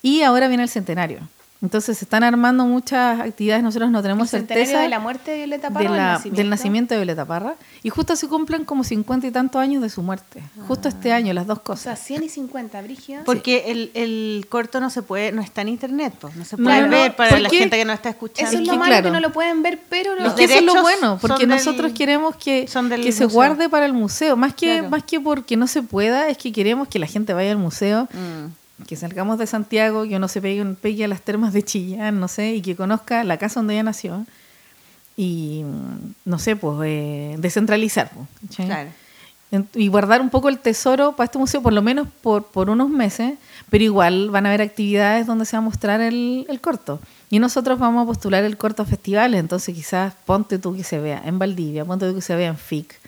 [0.02, 1.20] Y ahora viene el centenario.
[1.64, 5.38] Entonces se están armando muchas actividades, nosotros no tenemos El certeza de la muerte de
[5.38, 6.38] Violeta Parra de la- nacimiento.
[6.38, 7.55] del nacimiento de Violeta Parra.
[7.84, 10.43] Y justo se cumplen como cincuenta y tantos años de su muerte.
[10.68, 11.99] Justo este año, las dos O sea, cosas.
[11.99, 13.22] 100 y 50, Brígida.
[13.26, 16.82] Porque el, el corto no se puede, no está en internet, pues, no se puede
[16.82, 18.49] no, ver para la gente que no está escuchando.
[18.51, 19.03] Eso es Es lo que, malo claro.
[19.05, 21.47] que no lo pueden ver, pero Los Es que eso es lo derechos bueno, porque
[21.47, 22.68] del- nosotros queremos que,
[23.01, 24.36] que se guarde para el museo.
[24.36, 24.89] Más que, Claro.
[24.89, 28.09] más que porque no se pueda, es que queremos que la gente vaya al museo,
[28.11, 28.51] Mm.
[28.88, 32.28] Que salgamos de Santiago, que uno se pegue, pegue a las termas de Chillán, no
[32.28, 34.26] sé, y que conozca la casa donde ella nació.
[35.15, 38.11] Y, mm, no sé, pues, eh, descentralizar.
[38.11, 38.55] pues.
[38.55, 38.89] Claro.
[39.76, 42.89] Y guardar un poco el tesoro para este museo, por lo menos por, por unos
[42.89, 43.36] meses,
[43.69, 46.99] pero igual van a haber actividades donde se va a mostrar el, el corto.
[47.30, 50.97] Y nosotros vamos a postular el corto a festivales, entonces quizás ponte tú que se
[50.97, 52.99] vea en Valdivia, ponte tú que se vea en FIC,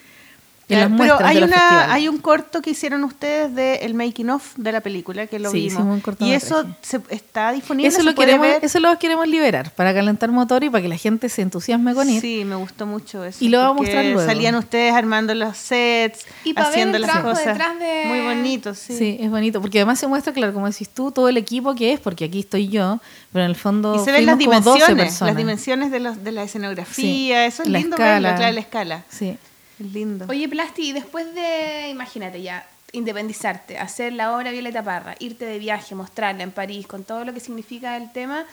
[0.68, 3.54] en las Claro, muestras pero hay, de los una, hay un corto que hicieron ustedes
[3.54, 5.74] de el making of de la película que lo Sí, vimos.
[5.74, 7.88] hicimos un y eso se- está disponible.
[7.88, 8.66] eso se lo, puede queremos, ver?
[8.66, 12.10] eso lo queremos liberar, para calentar motor y para que la gente se entusiasme con
[12.10, 12.20] ir.
[12.20, 13.44] Sí, me gustó mucho eso.
[13.46, 14.26] Y lo vamos a mostrar luego.
[14.26, 17.46] Salían ustedes armando los sets, Y haciendo el las cosas.
[17.46, 18.98] detrás de- Muy bonito, sí.
[18.98, 19.18] Sí.
[19.20, 22.00] es bonito, porque además se muestra, claro, como decís tú, todo el equipo que es,
[22.00, 23.00] porque aquí estoy yo,
[23.32, 26.00] pero en el fondo Y se ven las fuimos como 12 dimensiones, las dimensiones de,
[26.00, 27.32] los, de la escenografía, Sí.
[27.54, 28.30] eso es La lindo escala.
[28.30, 29.04] verlo, claro, la escala.
[29.10, 29.38] Sí.
[29.80, 30.26] Es lindo.
[30.30, 35.60] Oye, Plasti, y después de, imagínate ya, independizarte, hacer la obra Violeta Parra, irte de
[35.60, 38.46] viaje, mostrarla en París, con todo lo que significa el tema,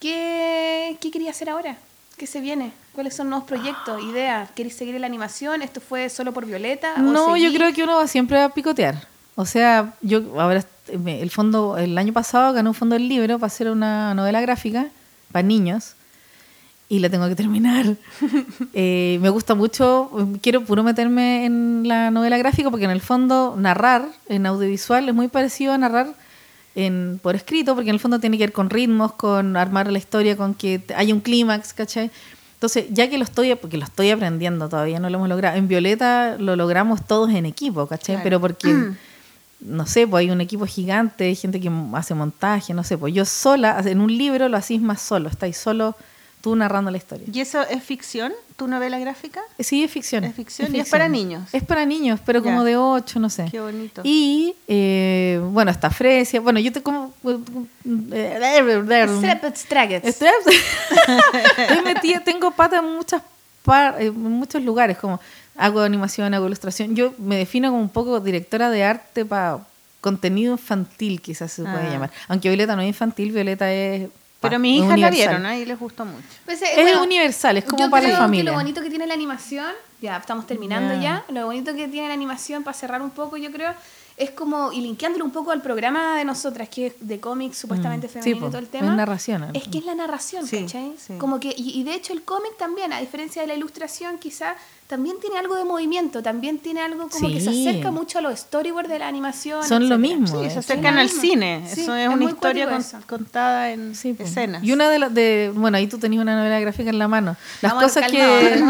[0.00, 1.76] ¿qué, qué querías hacer ahora?
[2.16, 2.72] ¿Qué se viene?
[2.92, 4.50] ¿Cuáles son nuevos proyectos, ideas?
[4.52, 5.62] ¿Querés seguir en la animación?
[5.62, 6.98] ¿Esto fue solo por Violeta?
[6.98, 9.06] No, yo creo que uno va siempre a picotear.
[9.36, 13.46] O sea, yo ahora el fondo, el año pasado gané un fondo del libro para
[13.46, 14.88] hacer una novela gráfica
[15.30, 15.94] para niños
[16.88, 17.96] y la tengo que terminar.
[18.74, 20.10] Eh, me gusta mucho,
[20.40, 25.14] quiero puro meterme en la novela gráfica porque en el fondo narrar en audiovisual es
[25.14, 26.14] muy parecido a narrar
[26.76, 29.98] en, por escrito, porque en el fondo tiene que ver con ritmos, con armar la
[29.98, 32.10] historia, con que haya un clímax, ¿cachai?
[32.54, 35.56] Entonces, ya que lo estoy, porque lo estoy aprendiendo, todavía no lo hemos logrado.
[35.56, 38.16] En Violeta lo logramos todos en equipo, ¿cachai?
[38.16, 38.24] Claro.
[38.24, 38.92] Pero porque,
[39.60, 43.12] no sé, pues hay un equipo gigante, hay gente que hace montaje, no sé, pues
[43.12, 45.96] yo sola, en un libro lo hacís más solo, estáis solo
[46.40, 47.26] tú narrando la historia.
[47.32, 49.40] ¿Y eso es ficción, tu novela gráfica?
[49.58, 50.24] Sí, es ficción.
[50.24, 51.42] Es ficción y es para niños.
[51.52, 52.64] Es para niños, pero como Ya.
[52.64, 53.46] de 8, no sé.
[53.50, 54.02] Qué bonito.
[54.04, 56.40] Y, eh, bueno, está Fresia.
[56.40, 57.12] Bueno, yo te como...
[61.84, 63.22] Metida, tengo pata en, muchas
[63.62, 65.20] par- en muchos lugares, como
[65.56, 66.94] hago animación, hago ilustración.
[66.94, 69.60] Yo me defino como un poco directora de arte para
[70.00, 71.90] contenido infantil, quizás se puede Ah.
[71.90, 72.10] llamar.
[72.28, 74.08] Aunque Violeta no es infantil, Violeta es...
[74.40, 75.60] Pero mis hijas la vieron, ¿eh?
[75.60, 76.24] y les gustó mucho.
[76.44, 78.52] Pues, eh, Es bueno, universal, es como yo para la creo que familia.
[78.52, 82.14] lo bonito que tiene la animación, ya estamos terminando ya, lo bonito que tiene la
[82.14, 83.74] animación, para cerrar un poco, yo creo,
[84.18, 88.06] es como, y linkeándolo un poco al programa de nosotras, que es de cómics supuestamente
[88.06, 88.94] Mm, sí, femenino y todo el es tema.
[88.94, 90.92] narración, en el Es que es la narración, Sí, ¿cachai?
[90.98, 91.14] sí.
[91.18, 94.56] Como que, y, y de hecho el cómic también, a diferencia de la ilustración, quizá
[94.88, 97.68] también tiene algo de movimiento, también tiene algo como que se Sí.
[97.68, 99.62] acerca mucho a los storyboards de la animación.
[99.62, 101.62] Son lo mismo, Sí, se Sí, acercan al cine.
[101.66, 104.64] Sí, eso es, es una historia con- contada en Sí, escenas.
[104.64, 107.36] Y una de las de, bueno, ahí tú tenías una novela gráfica en la mano.
[107.60, 108.62] Las Vamos, cosas a que.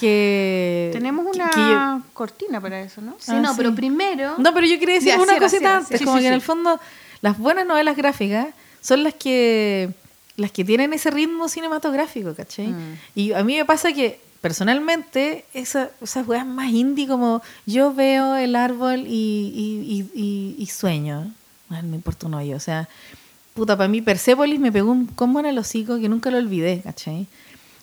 [0.00, 3.16] Que Tenemos una que yo- cortina para eso, ¿no?
[3.18, 3.54] Sí, Ah, no, sí.
[3.58, 4.34] pero primero...
[4.38, 6.04] No, pero yo quería decir Ya, una cierra, cosita antes, cierra.
[6.06, 6.46] como Sí, que sí, en el sí.
[6.46, 6.80] fondo
[7.22, 8.48] las buenas novelas gráficas
[8.80, 9.90] son las que
[10.36, 12.68] las que tienen ese ritmo cinematográfico, ¿cachai?
[12.68, 12.98] Mm.
[13.14, 18.36] Y a mí me pasa que personalmente esa, esas weas más indie como yo veo
[18.36, 21.30] el árbol y, y, y, y- y sueño,
[21.68, 22.88] Bueno, me importa un hoyo, o sea,
[23.54, 26.80] puta, para mí Persepolis me pegó un combo en el hocico que nunca lo olvidé,
[26.82, 27.26] ¿cachai?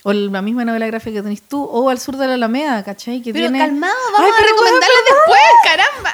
[0.09, 3.21] O la misma novela gráfica que tenés tú, o Al sur de la Alameda, ¿cachai?
[3.21, 3.59] Que Pero tiene...
[3.59, 6.13] calmado, vamos Ay, a recomendarles después, caramba.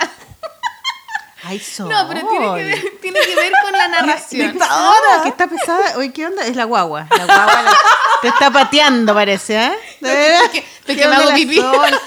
[1.43, 1.89] Ay, Sol.
[1.89, 4.51] No, pero tiene que, ver, tiene que ver con la narración.
[4.53, 5.97] Dictadora, que está pesada.
[5.97, 6.43] Oye, ¿qué onda?
[6.47, 7.05] Es la guagua.
[7.11, 7.77] La guagua la-
[8.21, 9.73] te está pateando, parece, ¿eh?
[9.99, 10.49] ¿De veras?
[10.49, 11.59] que- de ¿Qué que me onda hago la pipí.
[11.59, 11.99] Onda?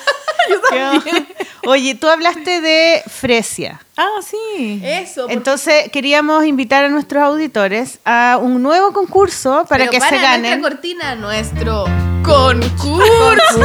[1.67, 3.81] Oye, tú hablaste de Fresia.
[3.97, 4.81] Ah, sí.
[4.85, 5.23] Eso.
[5.23, 10.19] porque- Entonces, queríamos invitar a nuestros auditores a un nuevo concurso para pero que se
[10.19, 10.43] ganen.
[10.61, 11.85] nuestra cortina, nuestro
[12.23, 13.65] concurso.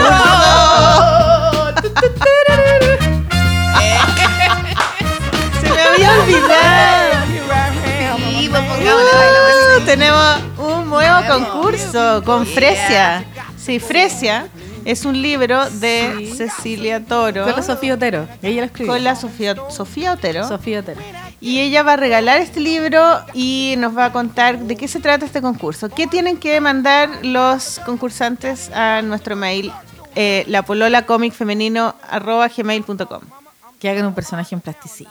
[5.62, 7.22] Se me había olvidado.
[8.42, 11.46] Sí, pues pongámosle baila, Uh, tenemos un nuevo Nuevo.
[11.46, 12.46] concurso con.
[12.46, 13.24] Fresia.
[13.58, 14.48] Sí, Fresia
[14.86, 18.28] es un libro de Cecilia Toro Con la Sofía Otero.
[18.42, 18.94] Ella lo escribió.
[18.94, 20.48] con la Sofía, Sofía Otero.
[20.48, 21.02] Sofía Otero.
[21.40, 25.00] Y ella va a regalar este libro y nos va a contar de qué se
[25.00, 25.90] trata este concurso.
[25.90, 29.72] ¿Qué tienen que mandar los concursantes a nuestro mail?
[30.16, 33.22] Eh, la polola gmail.com.
[33.80, 35.10] Que hagan un personaje en plasticina.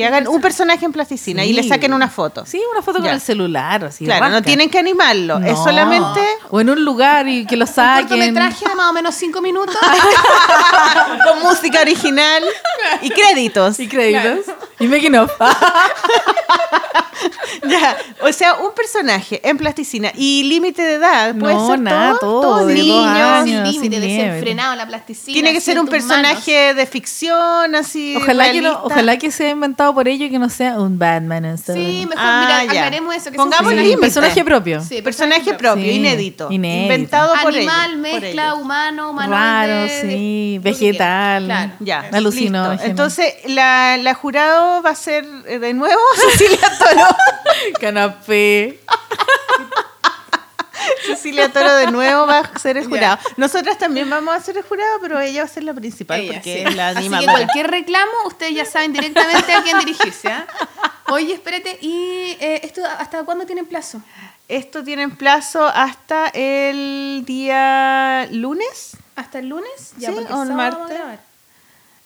[0.00, 2.46] Que hagan un personaje en plasticina y le saquen una foto.
[2.46, 3.12] Sí, una foto con Ya.
[3.12, 3.84] el celular.
[3.84, 5.38] Así, claro, no tienen que animarlo.
[5.40, 8.08] Es solamente O en un lugar y que lo Un saquen.
[8.08, 9.76] cortometraje de más o menos cinco minutos.
[11.24, 12.42] con música original
[13.02, 13.78] y créditos.
[13.78, 14.46] Y créditos.
[14.78, 15.30] Y making of.
[17.68, 21.34] Ya, O sea, un personaje en plasticina y límite de edad.
[21.36, 23.46] Puede No, ser nada, todo, todo, dos niños.
[23.72, 25.32] límite, desenfrenado en la plasticina.
[25.34, 28.14] Tiene que ser un personaje de ficción, así.
[28.16, 31.44] Ojalá que, no, ojalá que sea inventado por ello y que no sea un Batman.
[31.46, 33.30] o sea, Sí, mejor, Ah, mira, aclaremos eso.
[33.30, 34.00] Que Pongamos un sí, límite.
[34.00, 34.82] personaje propio.
[34.82, 36.82] Sí, Personaje propio, Sí, inédito, inédito.
[36.82, 38.58] Inventado por Animal, ellos, por mezcla, ellos.
[38.60, 39.40] humano, humanoide.
[39.42, 40.60] Raro, de- sí.
[40.62, 41.44] Vegetal.
[41.44, 41.72] Claro.
[41.80, 42.72] Ya, listo.
[42.84, 46.00] Entonces, la, la jurado va a ser eh, de nuevo
[46.30, 47.09] Cecilia Toro.
[47.80, 48.80] Canapé.
[51.06, 53.18] Cecilia Toro de nuevo va a ser el jurado.
[53.36, 56.34] Nosotras también vamos a ser el jurado, pero ella va a ser la principal Ella,
[56.34, 56.60] porque sí.
[56.60, 57.32] es la Así que animadora.
[57.32, 60.28] cualquier reclamo, ustedes ya saben directamente a quién dirigirse.
[60.28, 60.46] ¿ah?
[61.08, 64.00] Oye, espérate, ¿y eh, esto hasta cuándo tienen plazo?
[64.48, 68.96] Esto tiene plazo hasta el día lunes.
[69.16, 69.92] ¿Hasta el lunes?
[69.98, 70.98] Sí, porque o el martes.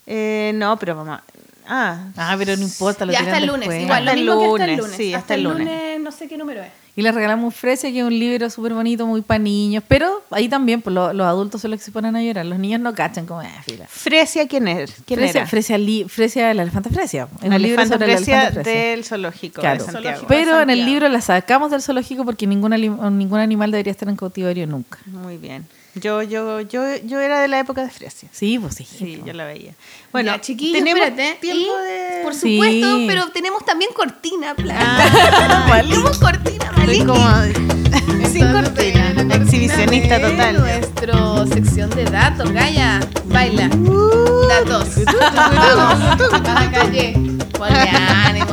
[0.07, 1.19] Eh, no, pero vamos.
[1.67, 3.81] Ah, Ah, pero no importa, lo Ya hasta el lunes, después.
[3.83, 4.97] igual, lo Hasta el mismo que hasta el lunes, lunes.
[4.97, 5.67] sí, hasta, hasta el el lunes.
[5.67, 5.99] lunes.
[6.01, 6.71] no sé qué número es.
[6.97, 9.83] Y les regalamos Fresia, que es un libro súper bonito, muy para niños.
[9.85, 12.45] Pero ahí también, pues lo- los adultos son los que se ponen a llorar.
[12.45, 13.85] Los niños no cachan como, ah, fila.
[13.89, 14.93] Fresia, ¿quién es?
[15.05, 15.49] ¿Quién Fresia, era?
[15.49, 17.27] Fresia, li- Fresia, el elefante Fresia.
[17.41, 18.81] Es La un libro elefanta sobre el Fresia elefante Fresia.
[18.91, 19.83] del zoológico Claro.
[19.85, 20.25] de Santiago.
[20.29, 20.89] Pero en el Santiago.
[20.91, 24.99] libro la sacamos del zoológico porque ningún, ali- ningún animal debería estar en cautiverio nunca.
[25.07, 25.65] Muy bien.
[25.95, 28.27] Yo, yo, yo, yo era de la época de Fresia.
[28.31, 28.83] Sí, pues sí.
[28.85, 29.71] Sí, yo la veía.
[30.11, 31.37] Bueno, Bueno, chiquillos, tenemos espérate.
[31.39, 32.19] tiempo y, de...
[32.23, 32.55] Por Sí.
[32.57, 34.77] supuesto, pero tenemos también cortina, plan.
[34.79, 36.71] Ah, tenemos cortina,
[37.05, 40.59] como sin cortina, la exhibicionista total.
[40.59, 42.99] Nuestro sección de datos, Gaya.
[43.25, 43.67] Baila.
[43.75, 44.47] Uh.
[44.49, 44.89] Datos.
[45.05, 47.13] Vamos, a la calle.
[47.57, 48.45] Ponle ánimo,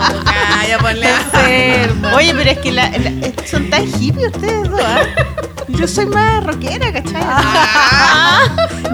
[0.81, 2.09] ponle ánimo.
[2.17, 5.01] Oye, pero es que la- la- eh, son tan hippies ustedes dos, ¿ah?
[5.69, 7.23] Yo soy más rockera, ¿cachai?
[7.25, 8.45] Ah.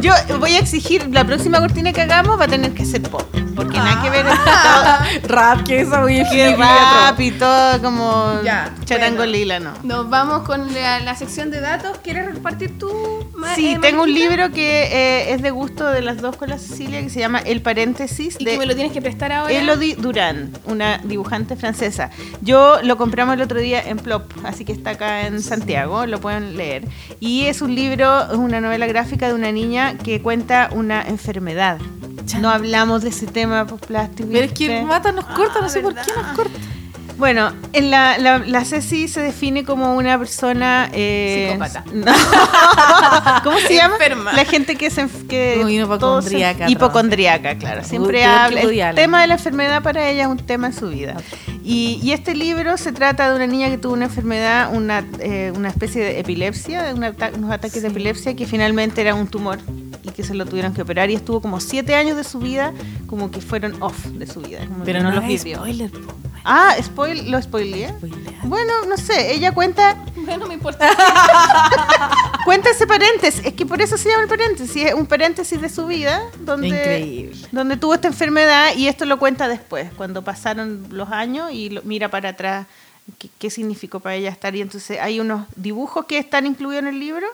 [0.00, 3.22] Yo voy a exigir, la próxima cortina que hagamos va a tener que ser pop.
[3.56, 5.04] Porque nada que ver Ah.
[5.24, 9.32] Rap, que esa muy que rap y todo como Ya, charango bueno.
[9.32, 9.72] lila, ¿no?
[9.82, 11.98] Nos vamos con la, la sección de datos.
[12.04, 12.88] ¿Quieres repartir tú?
[13.56, 16.58] Sí, eh, tengo un libro que eh, es de gusto de las dos con la
[16.58, 19.52] Cecilia que se llama El paréntesis Y de que me lo tienes que prestar ahora.
[19.52, 22.10] Elodie Durán, una dibujante francesa.
[22.42, 26.20] Yo lo compramos el otro día en Plop, así que está acá en Santiago, lo
[26.20, 26.86] pueden leer.
[27.20, 31.78] Y es un libro, es una novela gráfica de una niña que cuenta una enfermedad.
[32.40, 34.28] No hablamos de ese tema por plástico.
[34.30, 34.82] Pero es que.
[34.82, 36.58] Mata nos corta, no sé por qué nos corta.
[37.18, 40.88] Bueno, en la, la, la Ceci se define como una persona...
[40.92, 41.84] eh, Psicópata.
[41.92, 42.12] no.
[43.44, 43.94] ¿Cómo se llama?
[43.96, 44.32] Enferma.
[44.34, 45.02] La gente que se...
[45.04, 47.82] enf- Que Uy, todos se- hipocondríaca, Hipocondríaca, claro.
[47.84, 48.90] Siempre peor que habla...
[48.90, 51.16] El tema de la enfermedad para ella es un tema en su vida.
[51.64, 55.52] Y, y este libro se trata de una niña que tuvo una enfermedad, una, eh,
[55.56, 59.26] una especie de epilepsia, de un ata- unos ataques de epilepsia que finalmente era un
[59.26, 59.58] tumor
[60.04, 62.72] y que se lo tuvieron que operar y estuvo como siete años de su vida
[63.06, 64.60] como que fueron off de su vida.
[64.84, 65.58] Pero que no, los es vivió.
[65.58, 66.12] spoiler, po.
[66.50, 67.90] Ah, spoil, ¿lo spoileé?
[67.90, 68.40] Spoilea.
[68.44, 70.88] Bueno, no sé, ella cuenta, Bueno, me importa.
[72.44, 75.68] cuenta ese paréntesis, es que por eso se llama el paréntesis, es un paréntesis de
[75.68, 77.48] su vida donde, Increíble.
[77.52, 81.82] donde tuvo esta enfermedad y esto lo cuenta después, cuando pasaron los años y lo-
[81.82, 82.66] mira para atrás
[83.18, 86.88] qué, qué significó para ella estar y entonces hay unos dibujos que están incluidos en
[86.88, 87.26] el libro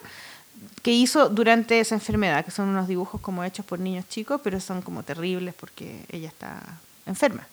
[0.83, 4.61] que hizo durante esa enfermedad, que son unos dibujos como hechos por niños chicos, pero
[4.61, 6.61] son como terribles porque ella está
[7.07, 7.47] enferma.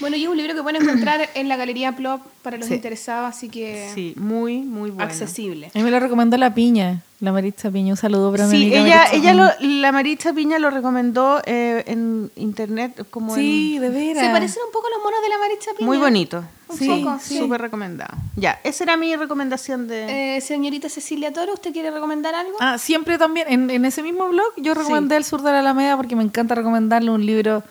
[0.00, 2.74] Bueno, y es un libro que pueden encontrar en la Galería Plop para los Sí.
[2.74, 5.04] interesados, así que Sí, muy, muy bueno.
[5.04, 5.70] accesible.
[5.74, 7.92] A mí me lo recomendó la piña, la Maritza Piña.
[7.92, 11.40] Un saludo para mi Sí, amiga ella, Maritza ella lo, la Maritza Piña lo recomendó
[11.46, 14.24] eh, en internet como Sí, en- de veras.
[14.26, 15.86] Se parecen un poco a los monos de la Maritza Piña.
[15.86, 16.44] muy bonito.
[16.68, 17.38] Un Sí, poco, sí.
[17.38, 18.16] súper recomendado.
[18.36, 20.36] Ya, esa era mi recomendación de...
[20.36, 22.56] Eh, señorita Cecilia Toro, ¿usted quiere recomendar algo?
[22.58, 25.96] Ah, siempre también, en, en ese mismo blog, yo recomendé El Sur de la Alameda
[25.96, 27.62] porque me encanta recomendarle un libro,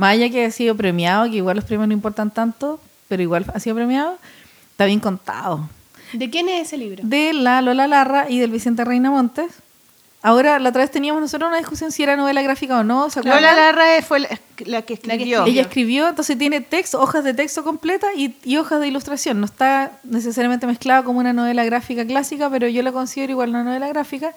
[0.00, 3.44] más allá que ha sido premiado, que igual los premios no importan tanto, pero igual
[3.52, 4.16] ha sido premiado,
[4.70, 5.68] está bien contado.
[6.14, 7.02] ¿De quién es ese libro?
[7.04, 9.52] De la Lola Larra y del Vicente Reina Montes.
[10.22, 13.20] Ahora, la otra vez teníamos nosotros una discusión si era novela gráfica o no, ¿se
[13.20, 13.42] acuerdan?
[13.42, 14.28] Lola Larra fue la,
[14.64, 15.44] la que escribió.
[15.44, 19.38] Ella escribió, entonces tiene texto, hojas de texto completa y, y hojas de ilustración.
[19.38, 23.64] No está necesariamente mezclado como una novela gráfica clásica, pero yo la considero igual una
[23.64, 24.32] novela gráfica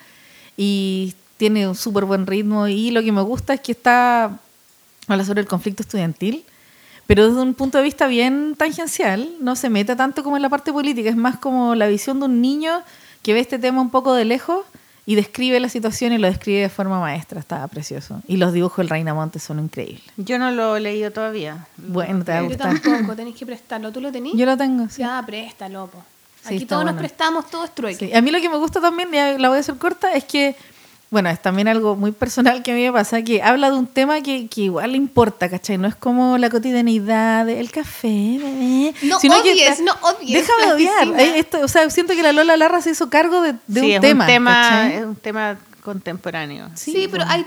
[0.57, 2.67] y tiene un súper buen ritmo.
[2.67, 4.39] Y lo que me gusta es que está,
[5.07, 6.43] habla sobre el conflicto estudiantil,
[7.07, 10.49] pero desde un punto de vista bien tangencial, no se mete tanto como en la
[10.49, 12.81] parte política, es más como la visión de un niño
[13.21, 14.65] que ve este tema un poco de lejos
[15.05, 18.21] y describe la situación y lo describe de forma maestra, estaba precioso.
[18.25, 20.03] Y los dibujos del Reina Montes son increíbles.
[20.15, 21.67] Yo no lo he leído todavía.
[21.75, 22.79] Bueno, te va a Yo gustar.
[22.81, 23.91] tampoco, tenéis que prestarlo.
[23.91, 24.37] ¿Tú lo tenías?
[24.37, 25.01] Yo lo tengo, sí.
[25.01, 26.01] Ya, préstalo, po.
[26.47, 26.99] Sí, Aquí todos nos bueno.
[26.99, 28.07] prestamos, todo es trueque.
[28.07, 30.23] Sí, A mí lo que me gusta también, y la voy a hacer corta, es
[30.23, 30.55] que,
[31.13, 33.87] bueno, es también algo muy personal que a mí me pasa, que habla de un
[33.87, 35.77] tema que, que igual le importa, ¿cachai?
[35.77, 38.07] No es como la cotidianidad, el café,
[38.41, 38.93] bebé.
[39.03, 41.19] No sino que está- no odies Déjame odiar.
[41.21, 43.85] Eh, esto, o sea, siento que la Lola Larra se hizo cargo de, de sí,
[43.87, 44.23] un es tema.
[44.25, 44.93] un tema, ¿cachai?
[44.97, 46.69] es un tema contemporáneo.
[46.75, 47.31] Sí, Sí, pero bueno.
[47.31, 47.45] hay...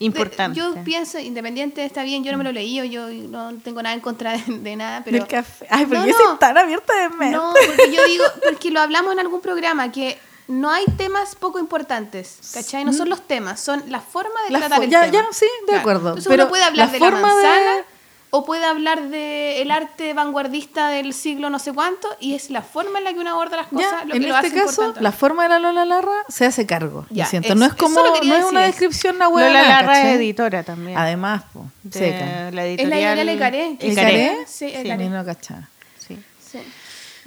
[0.00, 0.56] Importante.
[0.56, 4.00] Yo pienso, independiente, está bien, yo no me lo leí, yo no tengo nada en
[4.00, 5.18] contra de, de nada, pero...
[5.18, 5.66] Del café.
[5.68, 6.16] Ay, ¿por No, qué no.
[6.16, 7.36] soy tan abierta de mente?
[7.36, 10.16] No, porque yo digo, porque lo hablamos en algún programa, que
[10.48, 12.84] no hay temas poco importantes, ¿cachai?
[12.84, 15.12] No son los temas, son la forma de La tratar fo- el ya- tema.
[15.12, 17.84] ya, sí, de acuerdo, Entonces pero uno puede hablar la de la forma de- manzana
[18.30, 22.98] o puede hablar del arte vanguardista del siglo no sé cuánto y es la forma
[22.98, 24.68] en la que uno aborda las cosas Ya, lo en que lo este hace caso,
[24.82, 25.00] importante.
[25.02, 27.06] la forma de la Lola Larra se hace cargo.
[27.08, 27.54] Ya, siento.
[27.54, 29.46] no es como, no es una descripción una hueá.
[29.48, 30.98] Lola Larra es editora también.
[30.98, 32.50] Además, po, de seca.
[32.50, 34.36] la Es editorial la editorial Ecaré, ¿Ecaré?
[34.46, 34.96] Sí, Sí, Ecaré.
[34.98, 35.68] mí no cachaba.
[35.98, 36.22] Sí.
[36.50, 36.58] Sí.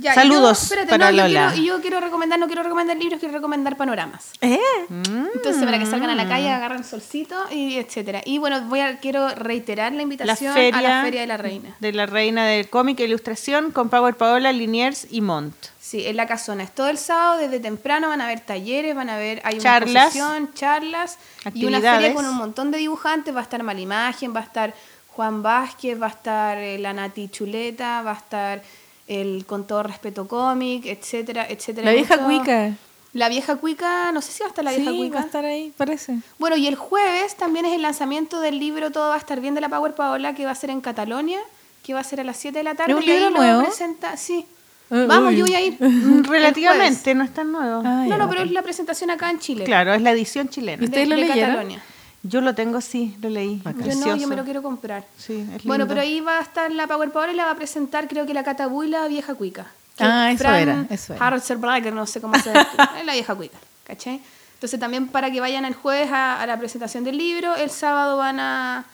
[0.02, 1.54] Ya, Saludos yo- espérate, para no, Lola.
[1.56, 4.32] Y yo, quiero recomendar, no quiero recomendar libros, quiero recomendar panoramas.
[4.42, 4.60] ¿Eh?
[4.90, 6.30] Entonces, para que salgan a la Mm.
[6.30, 8.22] calle, agarren solcito y etcétera.
[8.26, 11.76] Y bueno, voy a, quiero reiterar la invitación a la Feria de la Reina.
[11.80, 15.54] De la Reina del Cómic e Ilustración con Power Paola, Liniers y Mont.
[15.80, 16.64] Sí, en la casona.
[16.64, 19.64] Es todo el sábado, desde temprano van a haber talleres, van a haber, hay una
[19.64, 20.16] Charlas.
[20.16, 21.18] exposición, charlas
[21.54, 23.36] y una feria con un montón de dibujantes.
[23.36, 24.74] Va a estar Malimagen, va a estar
[25.10, 28.64] Juan Vázquez, va a estar eh, la Nati Chuleta, va a estar
[29.08, 31.86] el Con todo respeto cómic, etcétera, etcétera.
[31.86, 32.72] La vieja Mucho- cuica.
[33.14, 35.16] La vieja cuica, no sé si va a estar la vieja sí, cuica.
[35.16, 36.20] va a estar ahí, parece.
[36.40, 39.54] Bueno, y el jueves también es el lanzamiento del libro Todo va a estar bien
[39.54, 41.40] de la Power Paola, que va a ser en Catalonia,
[41.84, 42.94] que va a ser a las 7 de la tarde.
[42.94, 43.64] ¿Es un libro nuevo?
[43.64, 44.46] presenta, sí.
[44.92, 45.38] Eh, Vamos, uy.
[45.40, 45.76] yo voy a ir.
[45.82, 47.82] El Relativamente, no es tan nuevo.
[47.86, 49.66] Ah, No, no, pero es la presentación acá en Chile.
[49.66, 50.82] Claro, es la edición ¿Y chilena.
[50.84, 51.50] ustedes lo de leyeron?
[51.50, 51.84] Catalonia.
[52.24, 53.62] Yo lo tengo, sí, lo leí.
[53.66, 54.16] Yo no, Precioso.
[54.16, 55.06] yo me lo quiero comprar.
[55.18, 55.88] Sí, es Bueno, lindo.
[55.88, 58.34] pero ahí va a estar la Power Power y la va a presentar, creo que
[58.34, 59.66] la Catabu y la vieja cuica.
[60.00, 61.28] Ah, es eso Fran era, eso era.
[61.28, 62.52] Hartzerberger, no sé cómo se
[63.00, 64.22] es la vieja cuica, ¿cachai?
[64.54, 68.18] Entonces también para que vayan el jueves a, a la presentación del libro, el sábado
[68.18, 68.86] van a,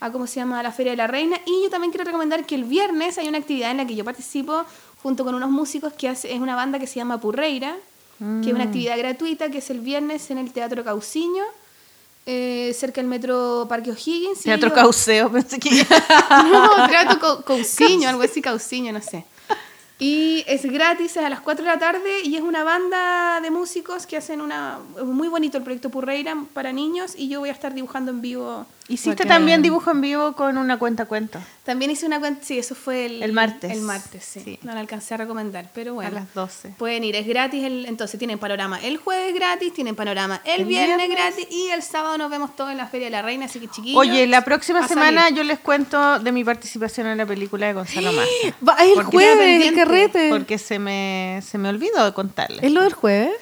[0.00, 1.36] a, ¿cómo se llama?, a la Feria de la Reina.
[1.44, 4.04] Y yo también quiero recomendar que el viernes hay una actividad en la que yo
[4.04, 4.64] participo
[5.02, 7.74] junto con unos músicos que hace, es una banda que se llama Purreira,
[8.18, 11.42] que es una actividad gratuita que es el viernes en el Teatro Cauciño,
[12.26, 14.40] eh, cerca del Metro Parque O'Higgins.
[14.42, 15.70] Teatro yo- Cauceo, pensé que
[16.52, 19.24] no, Teatro Cau- Cauciño, algo así, Cauciño, no sé.
[19.98, 23.50] Y es gratis, es a las 4 de la tarde y es una banda de
[23.50, 24.78] músicos que hacen una...
[25.02, 28.66] Muy bonito el proyecto Purreira para niños y yo voy a estar dibujando en vivo.
[28.88, 29.28] Hiciste Bacán.
[29.28, 31.40] también dibujo en vivo con una cuenta cuento.
[31.64, 33.22] También hice una cuenta, sí, eso fue el...
[33.22, 33.72] El martes.
[33.72, 34.40] El martes, sí.
[34.44, 34.58] Sí.
[34.62, 36.10] No la alcancé a recomendar, pero bueno.
[36.10, 36.74] A las 12.
[36.78, 40.66] Pueden ir, es gratis, el, entonces tienen panorama el jueves gratis, tienen panorama el, El
[40.66, 41.18] viernes, viernes.
[41.18, 43.66] gratis y el sábado nos vemos todos en la Feria de la Reina, así que
[43.68, 43.98] chiquillos.
[44.00, 45.38] Oye, la próxima semana salir.
[45.38, 48.28] yo les cuento de mi participación en la película de Gonzalo Massa.
[48.66, 50.28] Va, es el jueves, el carrete.
[50.30, 52.62] Porque se me, se me olvidó contarles.
[52.62, 53.32] ¿Es lo del jueves?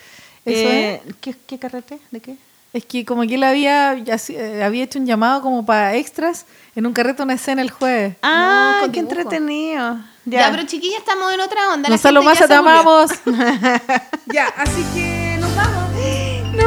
[0.46, 1.98] ¿Eso Eh, ¿qué, ¿Qué carrete?
[2.10, 2.36] ¿De qué?
[2.78, 2.84] Es?
[2.84, 6.46] Que como que él había, ya eh, había hecho un llamado como para extras
[6.76, 8.16] en un carrete una escena el jueves.
[8.22, 9.18] Ah, con qué dibujo.
[9.18, 9.98] entretenido.
[10.24, 10.40] Ya.
[10.40, 11.88] Ya, pero chiquillas estamos en otra onda.
[11.88, 13.10] la Gonzalo Massa, te amamos.
[14.32, 15.84] Ya, así que nos vamos.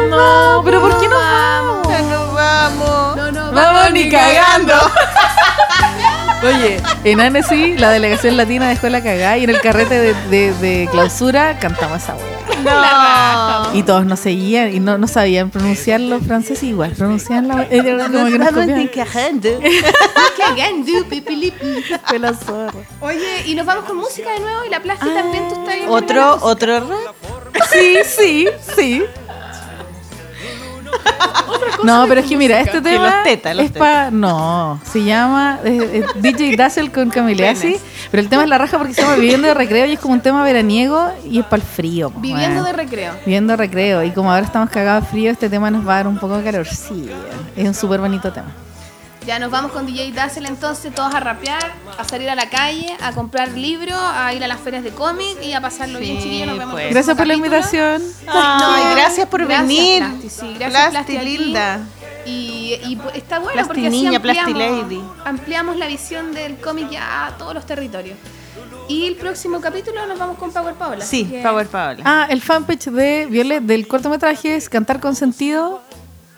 [0.10, 1.88] No, pero ¿por qué no vamos?
[1.88, 3.16] Ya nos vamos.
[3.16, 4.74] No, no, Vamos ni cagando.
[6.44, 10.54] Oye, en Annecy la delegación latina dejó la cagada y en el carrete de, de-
[10.54, 12.38] de clausura cantamos esa weá.
[12.64, 13.76] No.
[13.76, 17.68] Y todos nos seguían y no, no sabían pronunciar los franceses igual, pronunciaban la.
[23.02, 25.86] Oye, y nos vamos con música de nuevo y la Plasti también tú estás ahí.
[25.88, 27.16] Otro, otro rap.
[27.72, 29.04] Sí, sí, sí.
[31.84, 34.10] No, pero es que mira, este tema los tetas, los es para...
[34.10, 37.82] No, se llama eh, eh, DJ Dazzle con Camilleasi, Penes.
[38.10, 40.14] pero el tema es la raja porque se llama Viviendo de Recreo y es como
[40.14, 42.10] un tema veraniego y es para el frío.
[42.10, 43.14] po, Viviendo de recreo.
[43.26, 45.98] Viviendo de recreo y como ahora estamos cagados de frío, este tema nos va a
[45.98, 46.66] dar un poco de calor.
[46.66, 47.10] Sí,
[47.56, 48.54] es un súper bonito tema.
[49.28, 52.95] Ya nos vamos con DJ Dazzle entonces, todos a rapear, a salir a la calle,
[53.01, 56.47] a comprar libros, a ir a las ferias de cómic y a pasarlo bien, chiquillos.
[56.47, 56.89] Nos vemos pues.
[56.91, 58.01] Gracias por la invitación.
[58.25, 59.99] No, gracias por gracias, venir.
[60.03, 61.80] Plasti, sí, gracias, Plasti, Plasti, linda.
[62.25, 62.30] Y,
[62.86, 65.01] y, está bueno Plasti porque así niña, Plasti ampliamos, lady.
[65.25, 68.17] ampliamos la visión del cómic ya a todos los territorios.
[68.88, 71.03] Y el próximo capítulo nos vamos con Power Paola.
[71.03, 72.01] Sí, así que- Power Paola.
[72.05, 75.82] Ah, el fanpage de Violet del cortometraje es Cantar con Sentido,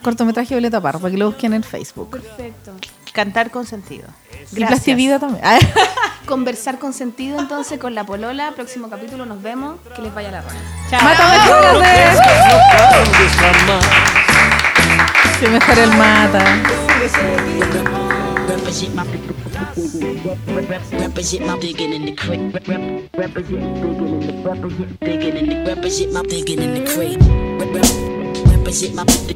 [0.02, 2.10] cortometraje Violeta Parra, para que lo busquen en Facebook.
[2.12, 2.72] Perfecto.
[3.14, 4.08] Cantar con sentido.
[4.32, 4.68] Y Gracias.
[4.70, 5.43] Plastivida también.
[5.43, 5.60] Ah,
[6.26, 8.52] Conversar con sentido entonces con la polola.
[8.56, 9.78] Próximo capítulo nos vemos.
[9.95, 10.60] Que les vaya la rana.
[10.89, 11.02] Chao.
[11.04, 12.20] Mátame, córrete.
[15.39, 16.43] Se mejora el mata.
[18.47, 19.04] Represent my
[21.00, 22.52] represent my digging in the crate.
[22.54, 26.84] Rep- rep- Represent digging in the represent digging in the represent my digging in the
[26.91, 28.18] crate.
[28.60, 29.30] In the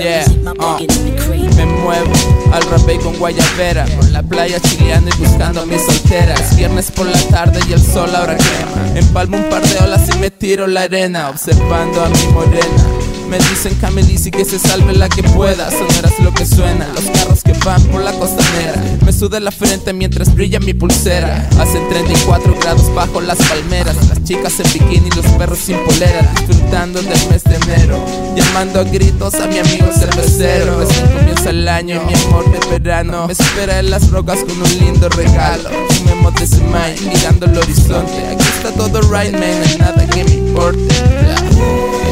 [0.00, 0.24] Yeah,
[0.58, 0.78] uh.
[1.18, 1.56] crate.
[1.56, 2.12] Me muevo
[2.52, 7.06] al rapé con guayabera Por la playa chileando y buscando a mis solteras Viernes por
[7.06, 8.98] la tarde y el sol ahora quema.
[8.98, 13.38] Empalmo un par de olas y me tiro la arena Observando a mi morena me
[13.38, 15.70] dicen Camelici que se salve la que pueda.
[15.70, 18.74] Soneras lo que suena Los carros que van por la costanera.
[19.04, 21.48] Me suda la frente mientras brilla mi pulsera.
[21.60, 23.96] Hacen 34 grados bajo las palmeras.
[24.08, 26.28] Las chicas en bikini y los perros sin polera.
[26.46, 28.04] Disfrutando del mes de enero.
[28.34, 30.80] Llamando a gritos a mi amigo cervecero.
[30.80, 33.28] Recién comienza el año, mi amor de verano.
[33.28, 35.70] Me espera en las rocas con un lindo regalo.
[35.90, 38.26] Fumemos de semana mirando el horizonte.
[38.26, 42.09] Aquí está todo right man, no hay nada que me importe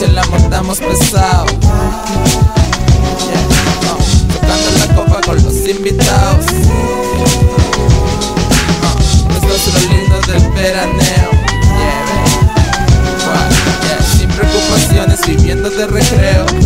[0.00, 1.46] noche la montamos pesado.
[1.46, 1.60] Yeah,
[3.92, 3.98] uh,
[4.32, 6.46] tocando la copa con los invitados.
[6.46, 7.26] Uh,
[9.54, 11.30] esto es lindo del veraneo.
[13.82, 16.59] Yeah, sin preocupaciones, viviendo de recreo.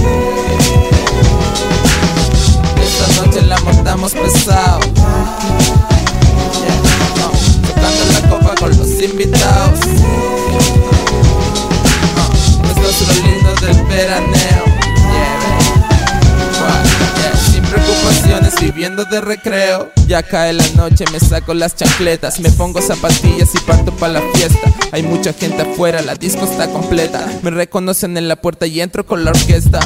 [19.02, 19.90] de recreo.
[20.06, 24.22] Ya cae la noche, me saco las chancletas, me pongo zapatillas y parto para la
[24.34, 24.72] fiesta.
[24.92, 27.26] Hay mucha gente afuera, la disco está completa.
[27.42, 29.80] Me reconocen en la puerta y entro con la orquesta.